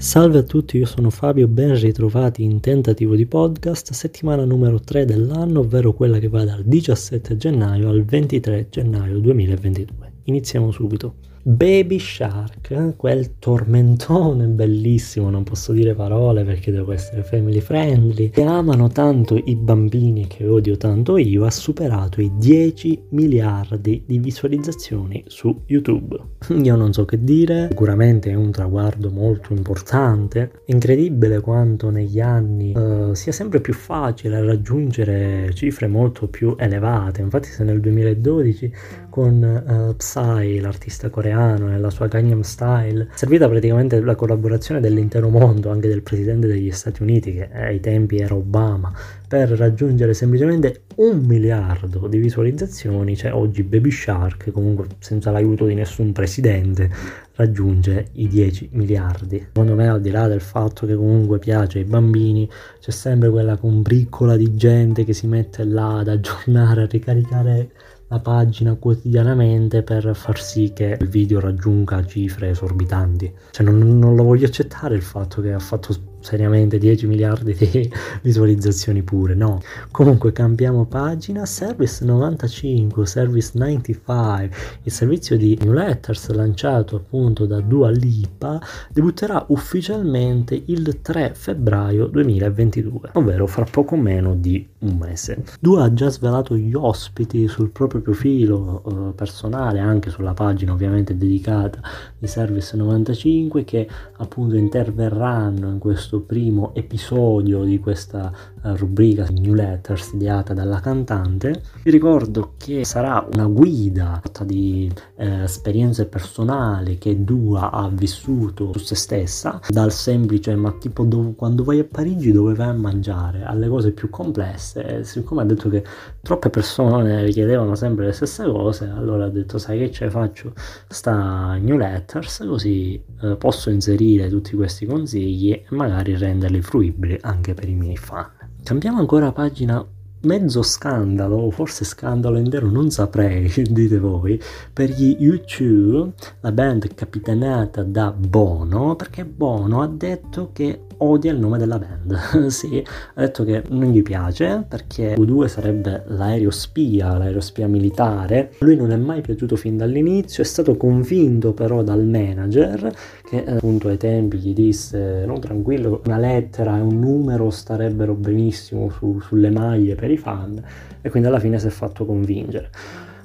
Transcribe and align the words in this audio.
Salve 0.00 0.38
a 0.38 0.42
tutti, 0.44 0.76
io 0.76 0.86
sono 0.86 1.10
Fabio, 1.10 1.48
ben 1.48 1.76
ritrovati 1.76 2.44
in 2.44 2.60
tentativo 2.60 3.16
di 3.16 3.26
podcast, 3.26 3.92
settimana 3.92 4.44
numero 4.44 4.78
3 4.78 5.04
dell'anno, 5.04 5.58
ovvero 5.58 5.92
quella 5.92 6.20
che 6.20 6.28
va 6.28 6.44
dal 6.44 6.62
17 6.64 7.36
gennaio 7.36 7.88
al 7.88 8.04
23 8.04 8.68
gennaio 8.70 9.18
2022. 9.18 10.12
Iniziamo 10.22 10.70
subito. 10.70 11.16
Baby 11.42 11.98
Shark, 11.98 12.96
quel 12.96 13.38
tormentone 13.38 14.46
bellissimo, 14.46 15.30
non 15.30 15.44
posso 15.44 15.72
dire 15.72 15.94
parole 15.94 16.44
perché 16.44 16.70
devo 16.70 16.92
essere 16.92 17.22
family 17.22 17.60
friendly, 17.60 18.30
che 18.30 18.42
amano 18.42 18.88
tanto 18.88 19.40
i 19.42 19.56
bambini 19.56 20.26
che 20.26 20.46
odio 20.46 20.76
tanto 20.76 21.16
io, 21.16 21.44
ha 21.44 21.50
superato 21.50 22.20
i 22.20 22.32
10 22.36 23.04
miliardi 23.10 24.02
di 24.04 24.18
visualizzazioni 24.18 25.24
su 25.26 25.62
YouTube. 25.66 26.16
Io 26.62 26.76
non 26.76 26.92
so 26.92 27.04
che 27.04 27.22
dire, 27.22 27.68
sicuramente 27.70 28.30
è 28.30 28.34
un 28.34 28.50
traguardo 28.50 29.10
molto 29.10 29.52
importante, 29.54 30.62
incredibile 30.66 31.40
quanto 31.40 31.90
negli 31.90 32.20
anni 32.20 32.72
uh, 32.76 33.14
sia 33.14 33.32
sempre 33.32 33.60
più 33.60 33.72
facile 33.72 34.44
raggiungere 34.44 35.52
cifre 35.54 35.86
molto 35.86 36.28
più 36.28 36.54
elevate, 36.58 37.22
infatti 37.22 37.48
se 37.48 37.64
nel 37.64 37.80
2012 37.80 38.72
con 39.08 39.42
uh, 39.42 39.96
Psy, 39.96 40.60
l'artista 40.60 41.10
coreano, 41.10 41.27
coreano 41.28 41.66
nella 41.66 41.90
sua 41.90 42.06
Gangnam 42.06 42.40
Style, 42.40 43.08
servita 43.14 43.48
praticamente 43.48 44.00
la 44.00 44.14
collaborazione 44.14 44.80
dell'intero 44.80 45.28
mondo, 45.28 45.70
anche 45.70 45.88
del 45.88 46.02
presidente 46.02 46.46
degli 46.46 46.70
Stati 46.70 47.02
Uniti, 47.02 47.32
che 47.32 47.48
ai 47.52 47.80
tempi 47.80 48.16
era 48.16 48.34
Obama, 48.34 48.92
per 49.26 49.50
raggiungere 49.50 50.14
semplicemente 50.14 50.82
un 50.96 51.18
miliardo 51.18 52.08
di 52.08 52.18
visualizzazioni, 52.18 53.16
cioè 53.16 53.32
oggi 53.32 53.62
Baby 53.62 53.90
Shark, 53.90 54.50
comunque 54.50 54.86
senza 54.98 55.30
l'aiuto 55.30 55.66
di 55.66 55.74
nessun 55.74 56.12
presidente, 56.12 56.90
raggiunge 57.34 58.08
i 58.12 58.26
10 58.26 58.70
miliardi. 58.72 59.38
Secondo 59.38 59.74
me 59.74 59.88
al 59.88 60.00
di 60.00 60.10
là 60.10 60.26
del 60.26 60.40
fatto 60.40 60.86
che 60.86 60.94
comunque 60.94 61.38
piace 61.38 61.78
ai 61.78 61.84
bambini, 61.84 62.48
c'è 62.80 62.90
sempre 62.90 63.28
quella 63.30 63.56
combriccola 63.56 64.36
di 64.36 64.56
gente 64.56 65.04
che 65.04 65.12
si 65.12 65.26
mette 65.26 65.64
là 65.64 65.98
ad 65.98 66.08
aggiornare, 66.08 66.82
a 66.82 66.86
ricaricare 66.86 67.70
la 68.08 68.20
pagina 68.20 68.74
quotidianamente 68.74 69.82
per 69.82 70.14
far 70.14 70.40
sì 70.40 70.72
che 70.74 70.96
il 70.98 71.08
video 71.08 71.40
raggiunga 71.40 72.04
cifre 72.06 72.50
esorbitanti. 72.50 73.32
Cioè 73.50 73.66
non, 73.66 73.98
non 73.98 74.14
lo 74.14 74.24
voglio 74.24 74.46
accettare 74.46 74.94
il 74.94 75.02
fatto 75.02 75.42
che 75.42 75.52
ha 75.52 75.58
fatto 75.58 75.92
seriamente 76.20 76.78
10 76.78 77.06
miliardi 77.06 77.54
di 77.54 77.90
visualizzazioni 78.22 79.02
pure, 79.02 79.34
no. 79.34 79.60
Comunque 79.90 80.32
cambiamo 80.32 80.84
pagina, 80.84 81.46
Service 81.46 82.04
95, 82.04 83.06
Service 83.06 83.50
95, 83.54 84.50
il 84.82 84.92
servizio 84.92 85.36
di 85.36 85.58
newsletters 85.60 86.30
lanciato 86.30 86.96
appunto 86.96 87.46
da 87.46 87.60
Dua 87.60 87.90
Lipa 87.90 88.60
debutterà 88.90 89.44
ufficialmente 89.48 90.60
il 90.66 91.00
3 91.00 91.32
febbraio 91.34 92.06
2022, 92.06 93.10
ovvero 93.14 93.46
fra 93.46 93.64
poco 93.64 93.96
meno 93.96 94.34
di 94.34 94.66
un 94.80 94.96
mese. 94.96 95.44
Dua 95.60 95.84
ha 95.84 95.92
già 95.92 96.08
svelato 96.08 96.56
gli 96.56 96.74
ospiti 96.74 97.48
sul 97.48 97.70
proprio 97.70 98.00
profilo 98.00 98.82
eh, 98.84 99.12
personale, 99.14 99.78
anche 99.78 100.10
sulla 100.10 100.34
pagina 100.34 100.72
ovviamente 100.72 101.16
dedicata 101.16 101.80
di 102.18 102.26
Service 102.26 102.76
95 102.76 103.64
che 103.64 103.88
appunto 104.16 104.56
interverranno 104.56 105.68
in 105.68 105.78
questo 105.78 106.07
questo 106.08 106.20
primo 106.20 106.74
episodio 106.74 107.64
di 107.64 107.78
questa 107.78 108.32
uh, 108.62 108.74
rubrica 108.76 109.26
newsletters 109.30 110.12
ideata 110.14 110.54
dalla 110.54 110.80
cantante. 110.80 111.60
Vi 111.82 111.90
ricordo 111.90 112.54
che 112.56 112.84
sarà 112.84 113.26
una 113.30 113.44
guida 113.44 114.22
di 114.46 114.90
eh, 115.16 115.42
esperienze 115.42 116.06
personali 116.06 116.96
che 116.96 117.24
Dua 117.24 117.70
ha 117.70 117.90
vissuto 117.92 118.72
su 118.72 118.78
se 118.78 118.94
stessa, 118.94 119.60
dal 119.68 119.92
semplice 119.92 120.54
ma 120.54 120.72
tipo 120.78 121.04
dove, 121.04 121.34
quando 121.34 121.62
vai 121.62 121.80
a 121.80 121.84
Parigi 121.84 122.32
dove 122.32 122.54
vai 122.54 122.68
a 122.68 122.72
mangiare, 122.72 123.44
alle 123.44 123.68
cose 123.68 123.90
più 123.92 124.08
complesse. 124.08 125.04
Siccome 125.04 125.42
ha 125.42 125.44
detto 125.44 125.68
che 125.68 125.84
troppe 126.22 126.48
persone 126.48 127.22
richiedevano 127.26 127.74
sempre 127.74 128.06
le 128.06 128.12
stesse 128.12 128.44
cose, 128.44 128.88
allora 128.88 129.26
ha 129.26 129.30
detto 129.30 129.58
sai 129.58 129.78
che 129.78 129.90
ce 129.90 130.08
faccio 130.08 130.54
sta 130.88 131.56
newsletters 131.60 132.44
così 132.46 133.02
eh, 133.20 133.36
posso 133.36 133.68
inserire 133.68 134.28
tutti 134.28 134.54
questi 134.56 134.86
consigli 134.86 135.52
e 135.52 135.64
magari 135.70 135.97
magari 135.98 136.16
renderli 136.16 136.62
fruibili 136.62 137.18
anche 137.22 137.54
per 137.54 137.68
i 137.68 137.74
miei 137.74 137.96
fan. 137.96 138.26
Cambiamo 138.62 138.98
ancora 138.98 139.32
pagina 139.32 139.84
mezzo 140.22 140.62
scandalo, 140.62 141.50
forse 141.50 141.84
scandalo 141.84 142.38
intero, 142.38 142.70
non 142.70 142.90
saprei, 142.90 143.50
dite 143.68 143.98
voi, 143.98 144.40
per 144.72 144.90
gli 144.90 145.16
U2, 145.20 146.10
la 146.40 146.52
band 146.52 146.94
capitanata 146.94 147.82
da 147.82 148.12
Bono, 148.12 148.94
perché 148.96 149.24
Bono 149.24 149.82
ha 149.82 149.88
detto 149.88 150.50
che 150.52 150.82
odia 150.98 151.32
il 151.32 151.38
nome 151.38 151.58
della 151.58 151.78
band. 151.78 152.48
sì, 152.48 152.82
ha 153.14 153.20
detto 153.20 153.44
che 153.44 153.62
non 153.70 153.90
gli 153.90 154.02
piace 154.02 154.64
perché 154.66 155.14
U2 155.14 155.46
sarebbe 155.46 156.04
l'aerospia, 156.06 157.16
l'aerospia 157.16 157.66
militare. 157.66 158.52
lui 158.60 158.76
non 158.76 158.92
è 158.92 158.96
mai 158.96 159.20
piaciuto 159.20 159.56
fin 159.56 159.76
dall'inizio, 159.76 160.42
è 160.42 160.46
stato 160.46 160.76
convinto 160.76 161.52
però 161.52 161.82
dal 161.82 162.04
manager 162.04 162.92
che 163.28 163.44
eh, 163.44 163.52
appunto 163.52 163.88
ai 163.88 163.96
tempi 163.96 164.38
gli 164.38 164.54
disse 164.54 165.24
no 165.26 165.38
tranquillo, 165.38 166.02
una 166.06 166.18
lettera 166.18 166.78
e 166.78 166.80
un 166.80 166.98
numero 166.98 167.50
starebbero 167.50 168.14
benissimo 168.14 168.90
su, 168.90 169.20
sulle 169.20 169.50
maglie 169.50 169.94
per 169.94 170.10
i 170.10 170.16
fan 170.16 170.62
e 171.00 171.10
quindi 171.10 171.28
alla 171.28 171.40
fine 171.40 171.58
si 171.58 171.66
è 171.66 171.70
fatto 171.70 172.04
convincere. 172.04 172.70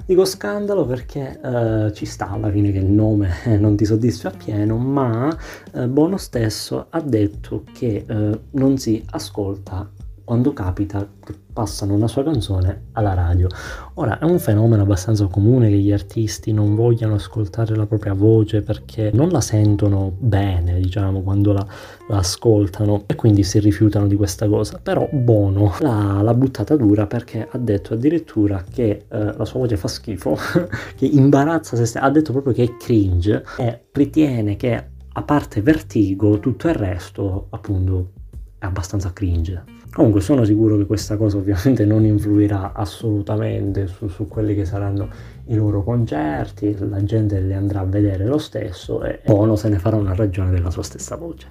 Dico 0.06 0.26
scandalo 0.26 0.84
perché 0.84 1.40
eh, 1.42 1.92
ci 1.94 2.04
sta 2.04 2.28
alla 2.28 2.50
fine 2.50 2.70
che 2.72 2.78
il 2.78 2.90
nome 2.90 3.30
non 3.58 3.74
ti 3.74 3.86
soddisfa 3.86 4.28
appieno, 4.28 4.76
ma 4.76 5.34
eh, 5.72 5.86
Bono 5.88 6.18
stesso 6.18 6.88
ha 6.90 7.00
detto 7.00 7.64
che 7.72 8.04
eh, 8.06 8.40
non 8.50 8.76
si 8.76 9.02
ascolta 9.12 9.90
quando 10.24 10.52
capita 10.52 11.06
che 11.24 11.34
passano 11.52 11.94
una 11.94 12.08
sua 12.08 12.24
canzone 12.24 12.86
alla 12.92 13.14
radio. 13.14 13.46
Ora 13.94 14.18
è 14.18 14.24
un 14.24 14.38
fenomeno 14.38 14.82
abbastanza 14.82 15.26
comune 15.26 15.68
che 15.68 15.76
gli 15.76 15.92
artisti 15.92 16.52
non 16.52 16.74
vogliano 16.74 17.14
ascoltare 17.14 17.76
la 17.76 17.86
propria 17.86 18.12
voce 18.12 18.62
perché 18.62 19.10
non 19.12 19.28
la 19.28 19.40
sentono 19.40 20.12
bene, 20.18 20.80
diciamo, 20.80 21.22
quando 21.22 21.52
la, 21.52 21.64
la 22.08 22.18
ascoltano 22.18 23.04
e 23.06 23.14
quindi 23.14 23.44
si 23.44 23.58
rifiutano 23.60 24.06
di 24.06 24.16
questa 24.16 24.48
cosa. 24.48 24.80
Però 24.82 25.08
Bono 25.12 25.74
l'ha, 25.78 26.20
l'ha 26.22 26.34
buttata 26.34 26.76
dura 26.76 27.06
perché 27.06 27.46
ha 27.48 27.58
detto 27.58 27.94
addirittura 27.94 28.64
che 28.68 29.04
eh, 29.08 29.36
la 29.36 29.44
sua 29.44 29.60
voce 29.60 29.76
fa 29.76 29.88
schifo, 29.88 30.36
che 30.96 31.06
imbarazza 31.06 31.76
se 31.76 31.84
stessa, 31.84 32.04
ha 32.04 32.10
detto 32.10 32.32
proprio 32.32 32.52
che 32.52 32.64
è 32.64 32.76
cringe 32.76 33.44
e 33.58 33.84
ritiene 33.92 34.56
che 34.56 34.84
a 35.16 35.22
parte 35.22 35.62
Vertigo 35.62 36.40
tutto 36.40 36.68
il 36.68 36.74
resto 36.74 37.46
appunto 37.50 38.10
è 38.58 38.66
abbastanza 38.66 39.12
cringe. 39.12 39.82
Comunque 39.94 40.20
sono 40.20 40.44
sicuro 40.44 40.76
che 40.76 40.86
questa 40.86 41.16
cosa 41.16 41.36
ovviamente 41.36 41.84
non 41.84 42.04
influirà 42.04 42.72
assolutamente 42.72 43.86
su, 43.86 44.08
su, 44.08 44.26
quelli 44.26 44.56
che 44.56 44.64
saranno 44.64 45.08
i 45.46 45.54
loro 45.54 45.84
concerti, 45.84 46.76
la 46.80 47.04
gente 47.04 47.38
li 47.40 47.54
andrà 47.54 47.80
a 47.80 47.84
vedere 47.84 48.26
lo 48.26 48.38
stesso 48.38 49.04
e 49.04 49.20
Bono 49.24 49.54
se 49.54 49.68
ne 49.68 49.78
farà 49.78 49.94
una 49.94 50.12
ragione 50.12 50.50
della 50.50 50.70
sua 50.70 50.82
stessa 50.82 51.14
voce. 51.14 51.46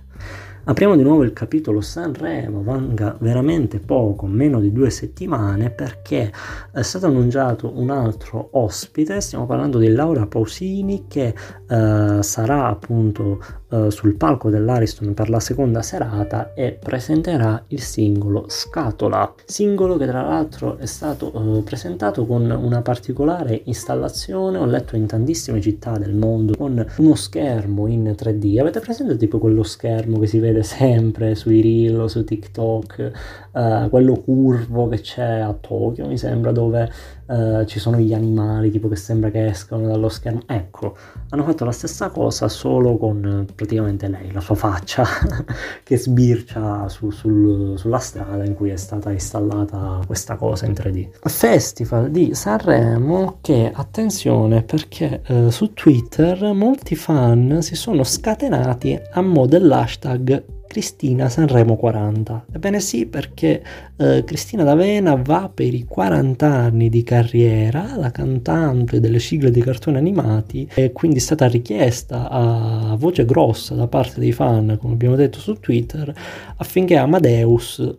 Apriamo 0.65 0.95
di 0.95 1.03
nuovo 1.03 1.23
il 1.23 1.33
capitolo 1.33 1.81
Sanremo, 1.81 2.61
manca 2.61 3.17
veramente 3.19 3.79
poco, 3.79 4.27
meno 4.27 4.61
di 4.61 4.71
due 4.71 4.89
settimane, 4.89 5.69
perché 5.71 6.31
è 6.71 6.81
stato 6.81 7.07
annunciato 7.07 7.77
un 7.77 7.89
altro 7.89 8.47
ospite, 8.51 9.19
stiamo 9.19 9.45
parlando 9.45 9.77
di 9.77 9.89
Laura 9.89 10.25
Pausini 10.25 11.03
che 11.07 11.35
eh, 11.67 12.17
sarà 12.21 12.67
appunto 12.67 13.43
eh, 13.73 13.89
sul 13.89 14.13
palco 14.16 14.51
dell'Ariston 14.51 15.16
per 15.16 15.29
la 15.29 15.39
seconda 15.39 15.81
serata 15.81 16.53
e 16.53 16.78
presenterà 16.79 17.63
il 17.69 17.81
singolo 17.81 18.45
Scatola, 18.47 19.34
singolo 19.45 19.97
che 19.97 20.06
tra 20.06 20.22
l'altro 20.22 20.78
è 20.78 20.85
stato 20.85 21.34
eh, 21.34 21.61
presentato 21.63 22.28
con 22.28 22.50
una 22.51 22.83
particolare 22.83 23.62
installazione, 23.66 24.59
ho 24.59 24.66
letto 24.66 24.95
in 24.95 25.07
tantissime 25.07 25.59
città 25.59 25.97
del 25.97 26.13
mondo, 26.13 26.56
con 26.56 26.86
uno 26.97 27.15
schermo 27.15 27.88
in 27.88 28.15
3D, 28.15 28.59
avete 28.59 28.80
presente 28.80 29.18
tipo 29.18 29.39
quello 29.39 29.63
schermo 29.63 30.19
che 30.19 30.27
si 30.27 30.38
vede 30.38 30.62
sempre 30.62 31.33
sui 31.33 31.62
reel 31.62 32.00
o 32.00 32.07
su 32.07 32.24
TikTok, 32.24 33.12
uh, 33.53 33.89
quello 33.89 34.19
curvo 34.19 34.88
che 34.88 35.00
c'è 35.00 35.39
a 35.39 35.53
Tokyo, 35.53 36.06
mi 36.06 36.18
sembra, 36.18 36.51
dove 36.51 36.92
uh, 37.27 37.65
ci 37.65 37.79
sono 37.79 37.97
gli 37.97 38.13
animali 38.13 38.71
tipo 38.71 38.87
che 38.87 38.95
sembra 38.95 39.29
che 39.29 39.47
escano 39.47 39.87
dallo 39.87 40.09
schermo. 40.09 40.41
Ecco, 40.45 40.95
hanno 41.29 41.43
fatto 41.43 41.65
la 41.65 41.71
stessa 41.71 42.09
cosa 42.09 42.47
solo 42.47 42.97
con 42.97 43.45
uh, 43.47 43.53
praticamente 43.53 44.07
lei, 44.07 44.31
la 44.31 44.39
sua 44.39 44.55
faccia 44.55 45.05
che 45.83 45.97
sbircia 45.97 46.87
su, 46.89 47.09
sul, 47.09 47.77
sulla 47.77 47.99
strada 47.99 48.43
in 48.43 48.55
cui 48.55 48.69
è 48.69 48.75
stata 48.75 49.11
installata 49.11 50.01
questa 50.05 50.35
cosa 50.35 50.65
in 50.65 50.73
3D. 50.73 51.09
Festival 51.29 52.11
di 52.11 52.33
Sanremo 52.33 53.37
che, 53.41 53.71
attenzione, 53.73 54.63
perché 54.63 55.21
su 55.49 55.73
Twitter 55.73 56.53
molti 56.53 56.95
fan 56.95 57.61
si 57.61 57.75
sono 57.75 58.03
scatenati 58.03 58.99
a 59.11 59.21
mo' 59.21 59.45
dell'hashtag 59.45 60.43
Cristina 60.73 61.29
Sanremo 61.29 61.75
40. 61.75 62.45
Ebbene 62.51 62.79
sì, 62.79 63.05
perché 63.05 63.63
eh, 63.95 64.23
Cristina 64.25 64.63
D'Avena 64.63 65.13
va 65.13 65.51
per 65.53 65.71
i 65.71 65.85
40 65.87 66.47
anni 66.47 66.89
di 66.89 67.03
carriera, 67.03 67.95
la 67.95 68.09
cantante 68.09 68.99
delle 68.99 69.19
sigle 69.19 69.51
dei 69.51 69.61
cartoni 69.61 69.97
animati, 69.97 70.67
e 70.73 70.91
quindi 70.91 71.17
è 71.17 71.21
stata 71.21 71.45
richiesta 71.45 72.27
a 72.27 72.95
voce 72.97 73.23
grossa 73.23 73.75
da 73.75 73.85
parte 73.85 74.19
dei 74.19 74.31
fan, 74.31 74.75
come 74.81 74.93
abbiamo 74.93 75.15
detto 75.15 75.37
su 75.37 75.59
Twitter, 75.59 76.11
affinché 76.57 76.97
Amadeus 76.97 77.77
eh, 77.77 77.95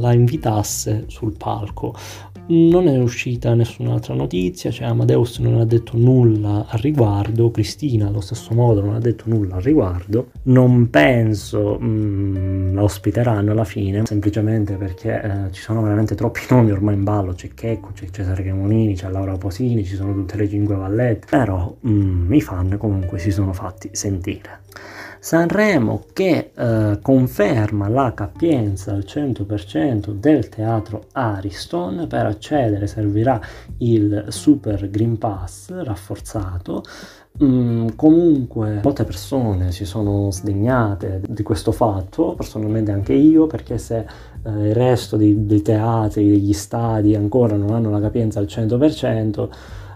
la 0.00 0.12
invitasse 0.12 1.04
sul 1.06 1.36
palco 1.36 1.94
non 2.48 2.86
è 2.88 2.98
uscita 2.98 3.54
nessun'altra 3.54 4.14
notizia, 4.14 4.70
cioè 4.70 4.86
Amadeus 4.86 5.38
non 5.38 5.60
ha 5.60 5.64
detto 5.64 5.96
nulla 5.96 6.66
al 6.68 6.78
riguardo, 6.78 7.50
Cristina 7.50 8.08
allo 8.08 8.20
stesso 8.20 8.54
modo 8.54 8.80
non 8.80 8.94
ha 8.94 9.00
detto 9.00 9.24
nulla 9.26 9.56
al 9.56 9.62
riguardo, 9.62 10.30
non 10.44 10.88
penso 10.90 11.78
mm, 11.80 12.74
la 12.74 12.82
ospiteranno 12.82 13.50
alla 13.50 13.64
fine, 13.64 14.06
semplicemente 14.06 14.74
perché 14.74 15.20
eh, 15.20 15.52
ci 15.52 15.60
sono 15.60 15.82
veramente 15.82 16.14
troppi 16.14 16.40
nomi 16.50 16.70
ormai 16.70 16.94
in 16.94 17.04
ballo, 17.04 17.32
c'è 17.32 17.48
Checco, 17.54 17.90
c'è 17.92 18.08
Cesare 18.10 18.42
Cremonini, 18.42 18.94
c'è 18.94 19.08
Laura 19.08 19.36
Posini, 19.36 19.84
ci 19.84 19.96
sono 19.96 20.12
tutte 20.12 20.36
le 20.36 20.48
cinque 20.48 20.76
vallette, 20.76 21.26
però 21.28 21.74
mm, 21.86 22.32
i 22.32 22.40
fan 22.40 22.76
comunque 22.78 23.18
si 23.18 23.30
sono 23.30 23.52
fatti 23.52 23.90
sentire. 23.92 24.60
Sanremo 25.26 26.04
che 26.12 26.52
eh, 26.54 27.00
conferma 27.02 27.88
la 27.88 28.14
capienza 28.14 28.92
al 28.92 29.04
100% 29.04 30.12
del 30.12 30.48
teatro 30.48 31.06
Ariston, 31.10 32.06
per 32.08 32.26
accedere 32.26 32.86
servirà 32.86 33.40
il 33.78 34.26
Super 34.28 34.88
Green 34.88 35.18
Pass 35.18 35.72
rafforzato. 35.82 36.84
Mm, 37.42 37.88
comunque 37.96 38.78
molte 38.84 39.02
persone 39.02 39.72
si 39.72 39.84
sono 39.84 40.30
sdegnate 40.30 41.22
di 41.28 41.42
questo 41.42 41.72
fatto, 41.72 42.34
personalmente 42.34 42.92
anche 42.92 43.12
io, 43.12 43.48
perché 43.48 43.78
se 43.78 44.06
eh, 44.44 44.68
il 44.68 44.74
resto 44.76 45.16
dei, 45.16 45.44
dei 45.44 45.60
teatri, 45.60 46.28
degli 46.28 46.52
stadi 46.52 47.16
ancora 47.16 47.56
non 47.56 47.74
hanno 47.74 47.90
la 47.90 48.00
capienza 48.00 48.38
al 48.38 48.46
100%, 48.46 49.48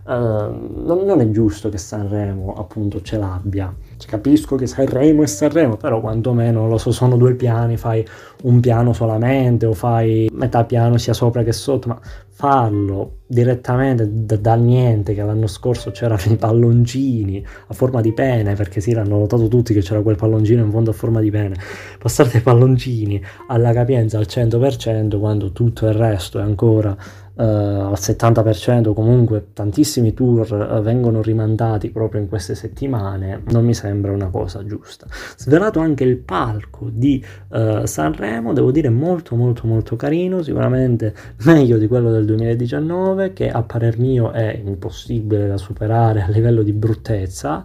Uh, 0.02 0.82
non, 0.82 1.04
non, 1.04 1.20
è 1.20 1.30
giusto 1.30 1.68
che 1.68 1.78
Sanremo 1.78 2.54
appunto 2.54 3.00
ce 3.02 3.18
l'abbia. 3.18 3.72
Capisco 4.06 4.56
che 4.56 4.66
Sanremo 4.66 5.22
è 5.22 5.26
Sanremo, 5.26 5.76
però 5.76 6.00
quantomeno 6.00 6.66
lo 6.68 6.78
so, 6.78 6.90
sono 6.90 7.16
due 7.16 7.34
piani, 7.34 7.76
fai 7.76 8.06
un 8.42 8.60
piano 8.60 8.92
solamente 8.92 9.66
o 9.66 9.74
fai 9.74 10.28
metà 10.32 10.64
piano 10.64 10.98
sia 10.98 11.12
sopra 11.12 11.42
che 11.42 11.52
sotto, 11.52 11.88
ma 11.88 12.00
farlo 12.40 13.18
direttamente 13.26 14.08
da, 14.10 14.36
dal 14.36 14.62
niente, 14.62 15.12
che 15.12 15.22
l'anno 15.22 15.46
scorso 15.46 15.90
c'erano 15.90 16.22
i 16.32 16.36
palloncini 16.36 17.44
a 17.66 17.74
forma 17.74 18.00
di 18.00 18.14
pene, 18.14 18.54
perché 18.54 18.80
sì, 18.80 18.94
l'hanno 18.94 19.18
notato 19.18 19.46
tutti 19.46 19.74
che 19.74 19.82
c'era 19.82 20.00
quel 20.00 20.16
palloncino 20.16 20.64
in 20.64 20.70
fondo 20.70 20.88
a 20.88 20.94
forma 20.94 21.20
di 21.20 21.30
pene, 21.30 21.54
passare 21.98 22.30
dai 22.30 22.40
palloncini 22.40 23.22
alla 23.48 23.74
capienza 23.74 24.16
al 24.16 24.26
100% 24.26 25.18
quando 25.18 25.52
tutto 25.52 25.86
il 25.86 25.92
resto 25.92 26.38
è 26.38 26.42
ancora 26.42 26.96
uh, 27.40 27.42
al 27.42 27.98
70%, 27.98 28.92
comunque 28.92 29.48
tantissimi 29.52 30.12
tour 30.12 30.50
uh, 30.52 30.82
vengono 30.82 31.22
rimandati 31.22 31.90
proprio 31.90 32.20
in 32.20 32.28
queste 32.28 32.54
settimane, 32.54 33.42
non 33.48 33.64
mi 33.64 33.74
sembra 33.74 34.12
una 34.12 34.28
cosa 34.28 34.64
giusta. 34.64 35.06
Svelato 35.36 35.80
anche 35.80 36.04
il 36.04 36.18
palco 36.18 36.88
di 36.90 37.24
uh, 37.48 37.86
Sanremo, 37.86 38.52
devo 38.52 38.70
dire 38.70 38.90
molto 38.90 39.36
molto 39.36 39.66
molto 39.66 39.96
carino, 39.96 40.42
sicuramente 40.42 41.14
meglio 41.44 41.78
di 41.78 41.86
quello 41.86 42.10
del 42.10 42.26
2019 42.30 43.32
che 43.32 43.50
a 43.50 43.62
parer 43.62 43.98
mio 43.98 44.32
è 44.32 44.60
impossibile 44.64 45.46
da 45.46 45.56
superare 45.56 46.22
a 46.22 46.28
livello 46.28 46.62
di 46.62 46.72
bruttezza 46.72 47.64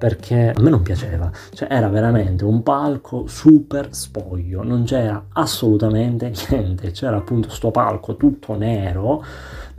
perché 0.00 0.52
a 0.56 0.60
me 0.62 0.70
non 0.70 0.80
piaceva, 0.80 1.30
cioè 1.52 1.68
era 1.70 1.88
veramente 1.88 2.46
un 2.46 2.62
palco 2.62 3.26
super 3.26 3.88
spoglio, 3.90 4.62
non 4.62 4.84
c'era 4.84 5.26
assolutamente 5.34 6.32
niente, 6.48 6.90
c'era 6.92 7.18
appunto 7.18 7.50
sto 7.50 7.70
palco 7.70 8.16
tutto 8.16 8.56
nero, 8.56 9.22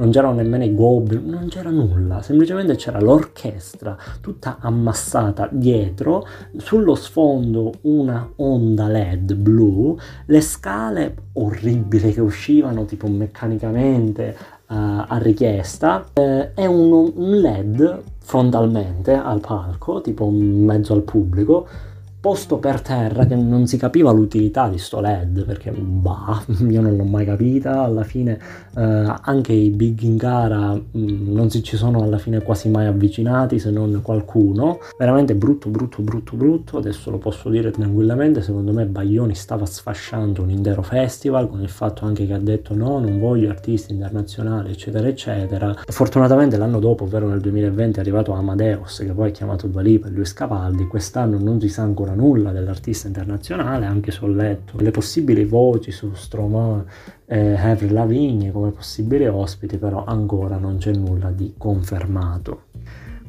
non 0.01 0.09
c'erano 0.09 0.33
nemmeno 0.33 0.63
i 0.63 0.73
goblin, 0.73 1.29
non 1.29 1.47
c'era 1.47 1.69
nulla, 1.69 2.23
semplicemente 2.23 2.75
c'era 2.75 2.99
l'orchestra 2.99 3.95
tutta 4.19 4.57
ammassata 4.59 5.47
dietro, 5.51 6.25
sullo 6.57 6.95
sfondo 6.95 7.71
una 7.81 8.27
onda 8.37 8.87
LED 8.87 9.35
blu, 9.35 9.95
le 10.25 10.41
scale 10.41 11.15
orribili 11.33 12.11
che 12.13 12.19
uscivano 12.19 12.85
tipo 12.85 13.07
meccanicamente 13.07 14.35
uh, 14.69 14.73
a 15.07 15.19
richiesta 15.21 16.07
eh, 16.13 16.53
è 16.55 16.65
un, 16.65 17.11
un 17.15 17.35
LED 17.35 18.01
frontalmente 18.17 19.13
al 19.13 19.39
palco, 19.39 20.01
tipo 20.01 20.25
in 20.25 20.65
mezzo 20.65 20.93
al 20.93 21.03
pubblico, 21.03 21.67
posto 22.21 22.59
per 22.59 22.81
terra 22.81 23.25
che 23.25 23.35
non 23.35 23.65
si 23.65 23.77
capiva 23.77 24.11
l'utilità 24.11 24.69
di 24.69 24.77
sto 24.77 24.99
LED 24.99 25.43
perché 25.43 25.71
bah, 25.71 26.43
io 26.69 26.79
non 26.79 26.95
l'ho 26.95 27.03
mai 27.03 27.25
capita. 27.25 27.81
Alla 27.81 28.03
fine 28.03 28.39
eh, 28.77 29.13
anche 29.21 29.53
i 29.53 29.71
big 29.71 30.01
in 30.03 30.17
gara 30.17 30.73
mh, 30.73 30.81
mm, 30.95 31.33
non 31.33 31.49
si 31.49 31.63
ci 31.63 31.75
sono 31.77 32.03
alla 32.03 32.19
fine 32.19 32.43
quasi 32.43 32.69
mai 32.69 32.85
avvicinati 32.85 33.57
se 33.57 33.71
non 33.71 34.01
qualcuno. 34.03 34.79
Veramente 34.99 35.33
brutto 35.33 35.69
brutto 35.69 36.03
brutto 36.03 36.35
brutto. 36.35 36.77
Adesso 36.77 37.09
lo 37.09 37.17
posso 37.17 37.49
dire 37.49 37.71
tranquillamente 37.71 38.43
secondo 38.43 38.71
me 38.71 38.85
Baglioni 38.85 39.33
stava 39.33 39.65
sfasciando 39.65 40.43
un 40.43 40.51
intero 40.51 40.83
festival 40.83 41.49
con 41.49 41.61
il 41.61 41.69
fatto 41.69 42.05
anche 42.05 42.27
che 42.27 42.33
ha 42.33 42.39
detto 42.39 42.75
no 42.75 42.99
non 42.99 43.19
voglio 43.19 43.49
artisti 43.49 43.93
internazionali 43.93 44.69
eccetera 44.69 45.07
eccetera. 45.07 45.75
Fortunatamente 45.87 46.55
l'anno 46.57 46.79
dopo 46.79 47.05
ovvero 47.05 47.27
nel 47.27 47.41
2020 47.41 47.97
è 47.97 47.99
arrivato 47.99 48.31
Amadeus 48.33 48.99
che 48.99 49.11
poi 49.11 49.29
ha 49.29 49.31
chiamato 49.31 49.65
Dua 49.65 49.81
e 49.81 50.09
Luis 50.11 50.33
Capaldi 50.33 50.85
quest'anno 50.85 51.39
non 51.39 51.59
si 51.59 51.67
sa 51.67 51.81
ancora 51.81 52.10
ancora 52.11 52.15
nulla 52.15 52.51
dell'artista 52.51 53.07
internazionale, 53.07 53.85
anche 53.85 54.11
se 54.11 54.23
ho 54.23 54.27
letto 54.27 54.77
le 54.79 54.91
possibili 54.91 55.45
voci 55.45 55.91
su 55.91 56.13
Stromae 56.13 56.83
e 57.25 57.53
Avril 57.55 57.93
Lavigne 57.93 58.51
come 58.51 58.71
possibili 58.71 59.27
ospiti, 59.27 59.77
però 59.77 60.03
ancora 60.05 60.57
non 60.57 60.77
c'è 60.77 60.93
nulla 60.93 61.31
di 61.31 61.53
confermato. 61.57 62.63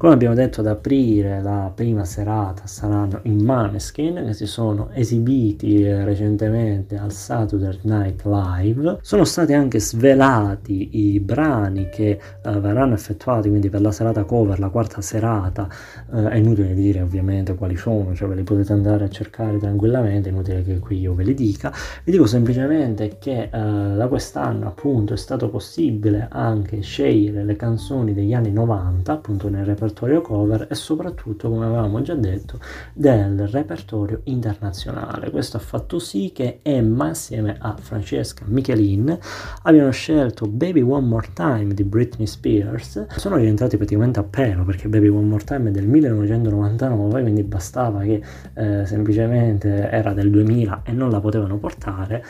Come 0.02 0.14
abbiamo 0.14 0.34
detto 0.34 0.62
ad 0.62 0.66
aprire 0.66 1.40
la 1.40 1.70
prima 1.72 2.04
serata 2.04 2.66
saranno 2.66 3.20
i 3.22 3.36
Maneskin 3.36 4.20
che 4.26 4.32
si 4.32 4.46
sono 4.46 4.90
esibiti 4.94 5.86
recentemente 5.86 6.96
al 6.96 7.12
Saturday 7.12 7.78
Night 7.82 8.24
Live. 8.24 8.98
Sono 9.00 9.22
stati 9.22 9.52
anche 9.52 9.78
svelati 9.78 11.12
i 11.12 11.20
brani 11.20 11.88
che 11.88 12.18
uh, 12.42 12.58
verranno 12.58 12.94
effettuati 12.94 13.48
quindi 13.48 13.70
per 13.70 13.80
la 13.80 13.92
serata 13.92 14.24
cover, 14.24 14.58
la 14.58 14.70
quarta 14.70 15.00
serata. 15.00 15.68
Uh, 16.08 16.24
è 16.24 16.34
inutile 16.34 16.74
dire 16.74 17.00
ovviamente 17.00 17.54
quali 17.54 17.76
sono, 17.76 18.12
cioè 18.12 18.26
ve 18.26 18.34
li 18.34 18.42
potete 18.42 18.72
andare 18.72 19.04
a 19.04 19.08
cercare 19.08 19.58
tranquillamente, 19.58 20.30
è 20.30 20.32
inutile 20.32 20.64
che 20.64 20.80
qui 20.80 20.98
io 20.98 21.14
ve 21.14 21.22
li 21.22 21.34
dica. 21.34 21.72
Vi 22.02 22.10
dico 22.10 22.26
semplicemente 22.26 23.18
che 23.20 23.48
uh, 23.52 23.94
da 23.94 24.08
quest'anno 24.08 24.66
appunto 24.66 25.12
è 25.14 25.16
stato 25.16 25.48
possibile 25.48 26.26
anche 26.28 26.80
scegliere 26.80 27.44
le 27.44 27.54
canzoni 27.54 28.12
degli 28.12 28.34
anni 28.34 28.50
90 28.50 29.12
appunto 29.12 29.48
nel 29.48 29.64
repertorio 29.64 29.90
repertorio 29.92 30.22
cover 30.22 30.66
e 30.68 30.74
soprattutto, 30.74 31.50
come 31.50 31.66
avevamo 31.66 32.00
già 32.02 32.14
detto, 32.14 32.58
del 32.94 33.46
repertorio 33.46 34.22
internazionale. 34.24 35.30
Questo 35.30 35.58
ha 35.58 35.60
fatto 35.60 35.98
sì 35.98 36.32
che 36.34 36.60
Emma, 36.62 37.10
assieme 37.10 37.56
a 37.58 37.76
Francesca 37.78 38.44
Michelin, 38.48 39.16
abbiano 39.62 39.90
scelto 39.90 40.46
Baby 40.46 40.80
One 40.80 41.06
More 41.06 41.28
Time 41.34 41.74
di 41.74 41.84
Britney 41.84 42.26
Spears. 42.26 43.06
Sono 43.16 43.36
rientrati 43.36 43.76
praticamente 43.76 44.18
a 44.18 44.24
pelo 44.24 44.64
perché 44.64 44.88
Baby 44.88 45.08
One 45.08 45.26
More 45.26 45.44
Time 45.44 45.68
è 45.68 45.72
del 45.72 45.86
1999, 45.86 47.22
quindi 47.22 47.42
bastava 47.42 48.00
che 48.00 48.22
eh, 48.54 48.86
semplicemente 48.86 49.90
era 49.90 50.12
del 50.14 50.30
2000 50.30 50.82
e 50.84 50.92
non 50.92 51.10
la 51.10 51.20
potevano 51.20 51.58
portare 51.58 52.24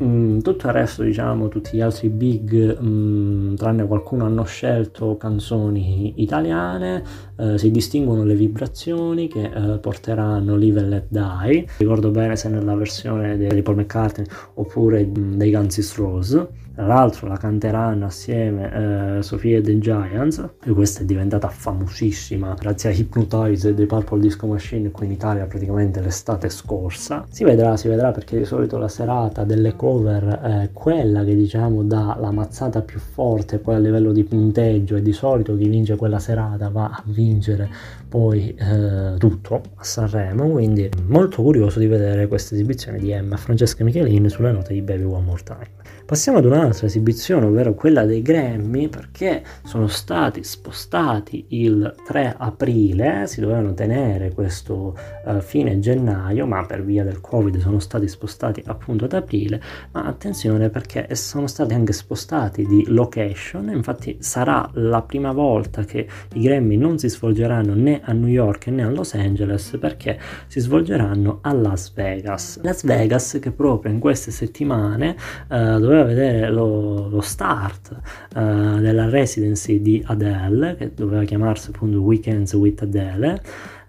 Mm, 0.00 0.38
tutto 0.40 0.66
il 0.68 0.72
resto, 0.72 1.02
diciamo, 1.02 1.48
tutti 1.48 1.76
gli 1.76 1.80
altri 1.80 2.08
big, 2.08 2.78
mm, 2.80 3.54
tranne 3.56 3.86
qualcuno, 3.86 4.24
hanno 4.24 4.44
scelto 4.44 5.16
canzoni 5.16 6.14
italiane, 6.22 7.02
eh, 7.36 7.58
si 7.58 7.70
distinguono 7.70 8.24
le 8.24 8.34
vibrazioni 8.34 9.28
che 9.28 9.50
eh, 9.52 9.78
porteranno 9.78 10.56
Live 10.56 10.80
and 10.80 10.88
Let 10.88 11.06
Die, 11.08 11.66
ricordo 11.78 12.10
bene 12.10 12.36
se 12.36 12.48
nella 12.48 12.74
versione 12.74 13.36
di 13.36 13.62
Paul 13.62 13.76
McCartney 13.76 14.26
oppure 14.54 15.04
mm, 15.04 15.34
dei 15.34 15.50
Guns 15.50 15.78
N' 15.78 16.02
Roses. 16.02 16.46
Tra 16.74 16.86
l'altro 16.86 17.28
la 17.28 17.36
canteranno 17.36 18.06
assieme 18.06 19.18
eh, 19.18 19.22
Sofia 19.22 19.60
The 19.60 19.78
Giants, 19.78 20.54
e 20.64 20.70
questa 20.70 21.02
è 21.02 21.04
diventata 21.04 21.48
famosissima 21.48 22.54
grazie 22.58 22.88
a 22.88 22.92
Hypnotize 22.94 23.74
dei 23.74 23.84
Purple 23.84 24.20
Disco 24.20 24.46
Machine 24.46 24.90
qui 24.90 25.04
in 25.04 25.12
Italia 25.12 25.44
praticamente 25.44 26.00
l'estate 26.00 26.48
scorsa. 26.48 27.26
Si 27.28 27.44
vedrà, 27.44 27.76
si 27.76 27.88
vedrà 27.88 28.10
perché 28.10 28.38
di 28.38 28.46
solito 28.46 28.78
la 28.78 28.88
serata 28.88 29.44
delle 29.44 29.76
cose 29.76 29.90
cover 29.92 30.24
eh, 30.24 30.70
quella 30.72 31.22
che 31.22 31.36
diciamo 31.36 31.82
dà 31.82 32.16
la 32.18 32.30
mazzata 32.30 32.80
più 32.80 32.98
forte 32.98 33.58
poi 33.58 33.74
a 33.74 33.78
livello 33.78 34.12
di 34.12 34.24
punteggio 34.24 34.96
e 34.96 35.02
di 35.02 35.12
solito 35.12 35.56
chi 35.56 35.68
vince 35.68 35.96
quella 35.96 36.18
serata 36.18 36.70
va 36.70 36.84
a 36.84 37.02
vincere 37.04 37.70
poi 38.12 38.54
eh, 38.58 39.14
tutto 39.16 39.62
a 39.76 39.84
Sanremo 39.84 40.50
quindi 40.50 40.86
molto 41.06 41.40
curioso 41.40 41.78
di 41.78 41.86
vedere 41.86 42.28
questa 42.28 42.54
esibizione 42.54 42.98
di 42.98 43.10
Emma 43.10 43.38
Francesca 43.38 43.84
Michelin 43.84 44.28
sulle 44.28 44.52
note 44.52 44.74
di 44.74 44.82
Baby 44.82 45.04
One 45.04 45.24
More 45.24 45.42
Time. 45.42 45.82
Passiamo 46.04 46.38
ad 46.38 46.44
un'altra 46.44 46.86
esibizione, 46.86 47.46
ovvero 47.46 47.72
quella 47.72 48.04
dei 48.04 48.20
Grammy, 48.20 48.88
perché 48.88 49.42
sono 49.64 49.86
stati 49.86 50.44
spostati 50.44 51.46
il 51.50 51.94
3 52.04 52.34
aprile, 52.36 53.26
si 53.26 53.40
dovevano 53.40 53.72
tenere 53.72 54.34
questo 54.34 54.94
uh, 55.24 55.40
fine 55.40 55.78
gennaio, 55.78 56.44
ma 56.44 56.66
per 56.66 56.84
via 56.84 57.02
del 57.02 57.20
Covid 57.20 57.56
sono 57.58 57.78
stati 57.78 58.08
spostati 58.08 58.62
appunto 58.66 59.06
ad 59.06 59.14
aprile, 59.14 59.62
ma 59.92 60.04
attenzione 60.04 60.68
perché 60.68 61.14
sono 61.14 61.46
stati 61.46 61.72
anche 61.72 61.94
spostati 61.94 62.66
di 62.66 62.84
location, 62.88 63.70
infatti 63.70 64.18
sarà 64.20 64.68
la 64.74 65.00
prima 65.00 65.32
volta 65.32 65.84
che 65.84 66.06
i 66.34 66.40
Grammy 66.40 66.76
non 66.76 66.98
si 66.98 67.08
svolgeranno 67.08 67.74
né 67.74 68.01
a 68.04 68.12
New 68.12 68.28
York 68.28 68.66
né 68.68 68.82
a 68.82 68.90
Los 68.90 69.14
Angeles 69.14 69.76
perché 69.80 70.18
si 70.46 70.60
svolgeranno 70.60 71.38
a 71.42 71.52
Las 71.52 71.92
Vegas. 71.94 72.60
Las 72.62 72.84
Vegas 72.84 73.38
che 73.40 73.50
proprio 73.50 73.92
in 73.92 73.98
queste 73.98 74.30
settimane 74.30 75.16
uh, 75.48 75.78
doveva 75.78 76.04
vedere 76.04 76.50
lo, 76.50 77.08
lo 77.08 77.20
start 77.20 77.96
uh, 78.34 78.78
della 78.78 79.08
residency 79.08 79.80
di 79.80 80.02
Adele, 80.06 80.76
che 80.76 80.92
doveva 80.94 81.24
chiamarsi 81.24 81.70
appunto 81.70 82.00
Weekends 82.00 82.52
with 82.54 82.82
Adele, 82.82 83.40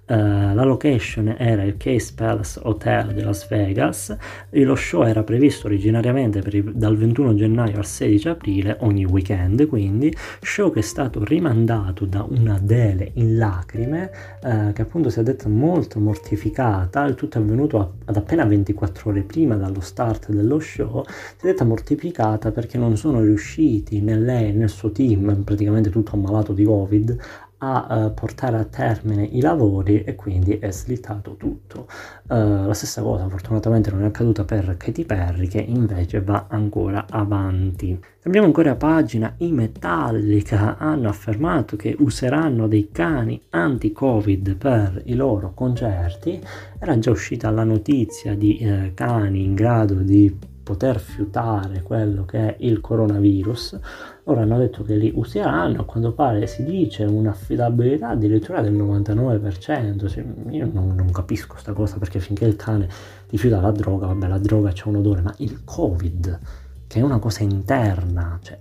Uh, 0.05 0.53
la 0.53 0.65
location 0.65 1.33
era 1.37 1.63
il 1.63 1.77
Case 1.77 2.11
Palace 2.13 2.59
Hotel 2.61 3.13
di 3.13 3.21
Las 3.21 3.47
Vegas 3.47 4.13
e 4.49 4.65
lo 4.65 4.75
show 4.75 5.03
era 5.03 5.23
previsto 5.23 5.67
originariamente 5.67 6.39
il, 6.39 6.73
dal 6.73 6.97
21 6.97 7.33
gennaio 7.35 7.77
al 7.77 7.85
16 7.85 8.27
aprile 8.27 8.75
ogni 8.81 9.05
weekend 9.05 9.65
quindi 9.65 10.13
show 10.41 10.73
che 10.73 10.79
è 10.79 10.81
stato 10.81 11.23
rimandato 11.23 12.03
da 12.03 12.27
una 12.29 12.59
Dele 12.61 13.11
in 13.13 13.37
lacrime 13.37 14.11
uh, 14.41 14.73
che 14.73 14.81
appunto 14.81 15.09
si 15.09 15.21
è 15.21 15.23
detta 15.23 15.47
molto 15.47 16.01
mortificata 16.01 17.05
il 17.05 17.15
tutto 17.15 17.37
è 17.37 17.41
avvenuto 17.41 17.79
a, 17.79 17.89
ad 18.03 18.17
appena 18.17 18.43
24 18.43 19.09
ore 19.09 19.21
prima 19.21 19.55
dallo 19.55 19.79
start 19.79 20.31
dello 20.31 20.59
show 20.59 21.05
si 21.05 21.45
è 21.45 21.49
detta 21.49 21.63
mortificata 21.63 22.51
perché 22.51 22.77
non 22.77 22.97
sono 22.97 23.21
riusciti 23.21 24.01
né 24.01 24.17
lei 24.17 24.51
né 24.51 24.65
il 24.65 24.69
suo 24.69 24.91
team 24.91 25.43
praticamente 25.45 25.89
tutto 25.89 26.15
ammalato 26.15 26.51
di 26.51 26.65
covid 26.65 27.17
a 27.63 28.05
uh, 28.05 28.13
portare 28.13 28.57
a 28.57 28.65
termine 28.65 29.23
i 29.23 29.39
lavori 29.39 30.03
e 30.03 30.15
quindi 30.15 30.59
è 30.59 30.71
slittato 30.71 31.35
tutto. 31.35 31.87
Uh, 32.27 32.65
la 32.65 32.73
stessa 32.73 33.01
cosa 33.01 33.27
fortunatamente 33.29 33.89
non 33.91 34.03
è 34.03 34.05
accaduta 34.05 34.43
per 34.43 34.75
Katy 34.77 35.05
Perry 35.05 35.47
che 35.47 35.59
invece 35.59 36.21
va 36.21 36.47
ancora 36.49 37.05
avanti. 37.09 37.99
Cambiamo 38.19 38.47
ancora 38.47 38.75
pagina, 38.75 39.33
i 39.37 39.51
Metallica 39.51 40.77
hanno 40.77 41.09
affermato 41.09 41.75
che 41.75 41.95
useranno 41.99 42.67
dei 42.67 42.89
cani 42.91 43.41
anti-covid 43.49 44.55
per 44.55 45.01
i 45.05 45.15
loro 45.15 45.53
concerti, 45.53 46.41
era 46.79 46.97
già 46.99 47.11
uscita 47.11 47.49
la 47.49 47.63
notizia 47.63 48.35
di 48.35 48.57
eh, 48.59 48.91
cani 48.93 49.43
in 49.43 49.55
grado 49.55 49.95
di 49.95 50.51
poter 50.63 50.99
fiutare 50.99 51.81
quello 51.81 52.23
che 52.23 52.37
è 52.37 52.55
il 52.59 52.79
coronavirus. 52.79 53.79
Ora 54.25 54.41
hanno 54.41 54.57
detto 54.57 54.83
che 54.83 54.95
li 54.95 55.11
useranno, 55.13 55.81
a 55.81 55.85
quanto 55.85 56.13
pare 56.13 56.47
si 56.47 56.63
dice 56.63 57.03
un'affidabilità 57.03 58.09
addirittura 58.09 58.61
del 58.61 58.73
99%. 58.73 60.51
Io 60.51 60.69
non, 60.71 60.95
non 60.95 61.11
capisco 61.11 61.47
questa 61.49 61.73
cosa 61.73 61.97
perché 61.97 62.19
finché 62.19 62.45
il 62.45 62.55
cane 62.55 62.87
ti 63.27 63.37
fiuta 63.37 63.59
la 63.59 63.71
droga, 63.71 64.07
vabbè 64.07 64.27
la 64.27 64.37
droga 64.37 64.71
c'è 64.71 64.87
un 64.87 64.95
odore, 64.95 65.21
ma 65.21 65.33
il 65.39 65.63
covid, 65.65 66.39
che 66.87 66.99
è 66.99 67.01
una 67.01 67.19
cosa 67.19 67.43
interna, 67.43 68.39
cioè 68.41 68.57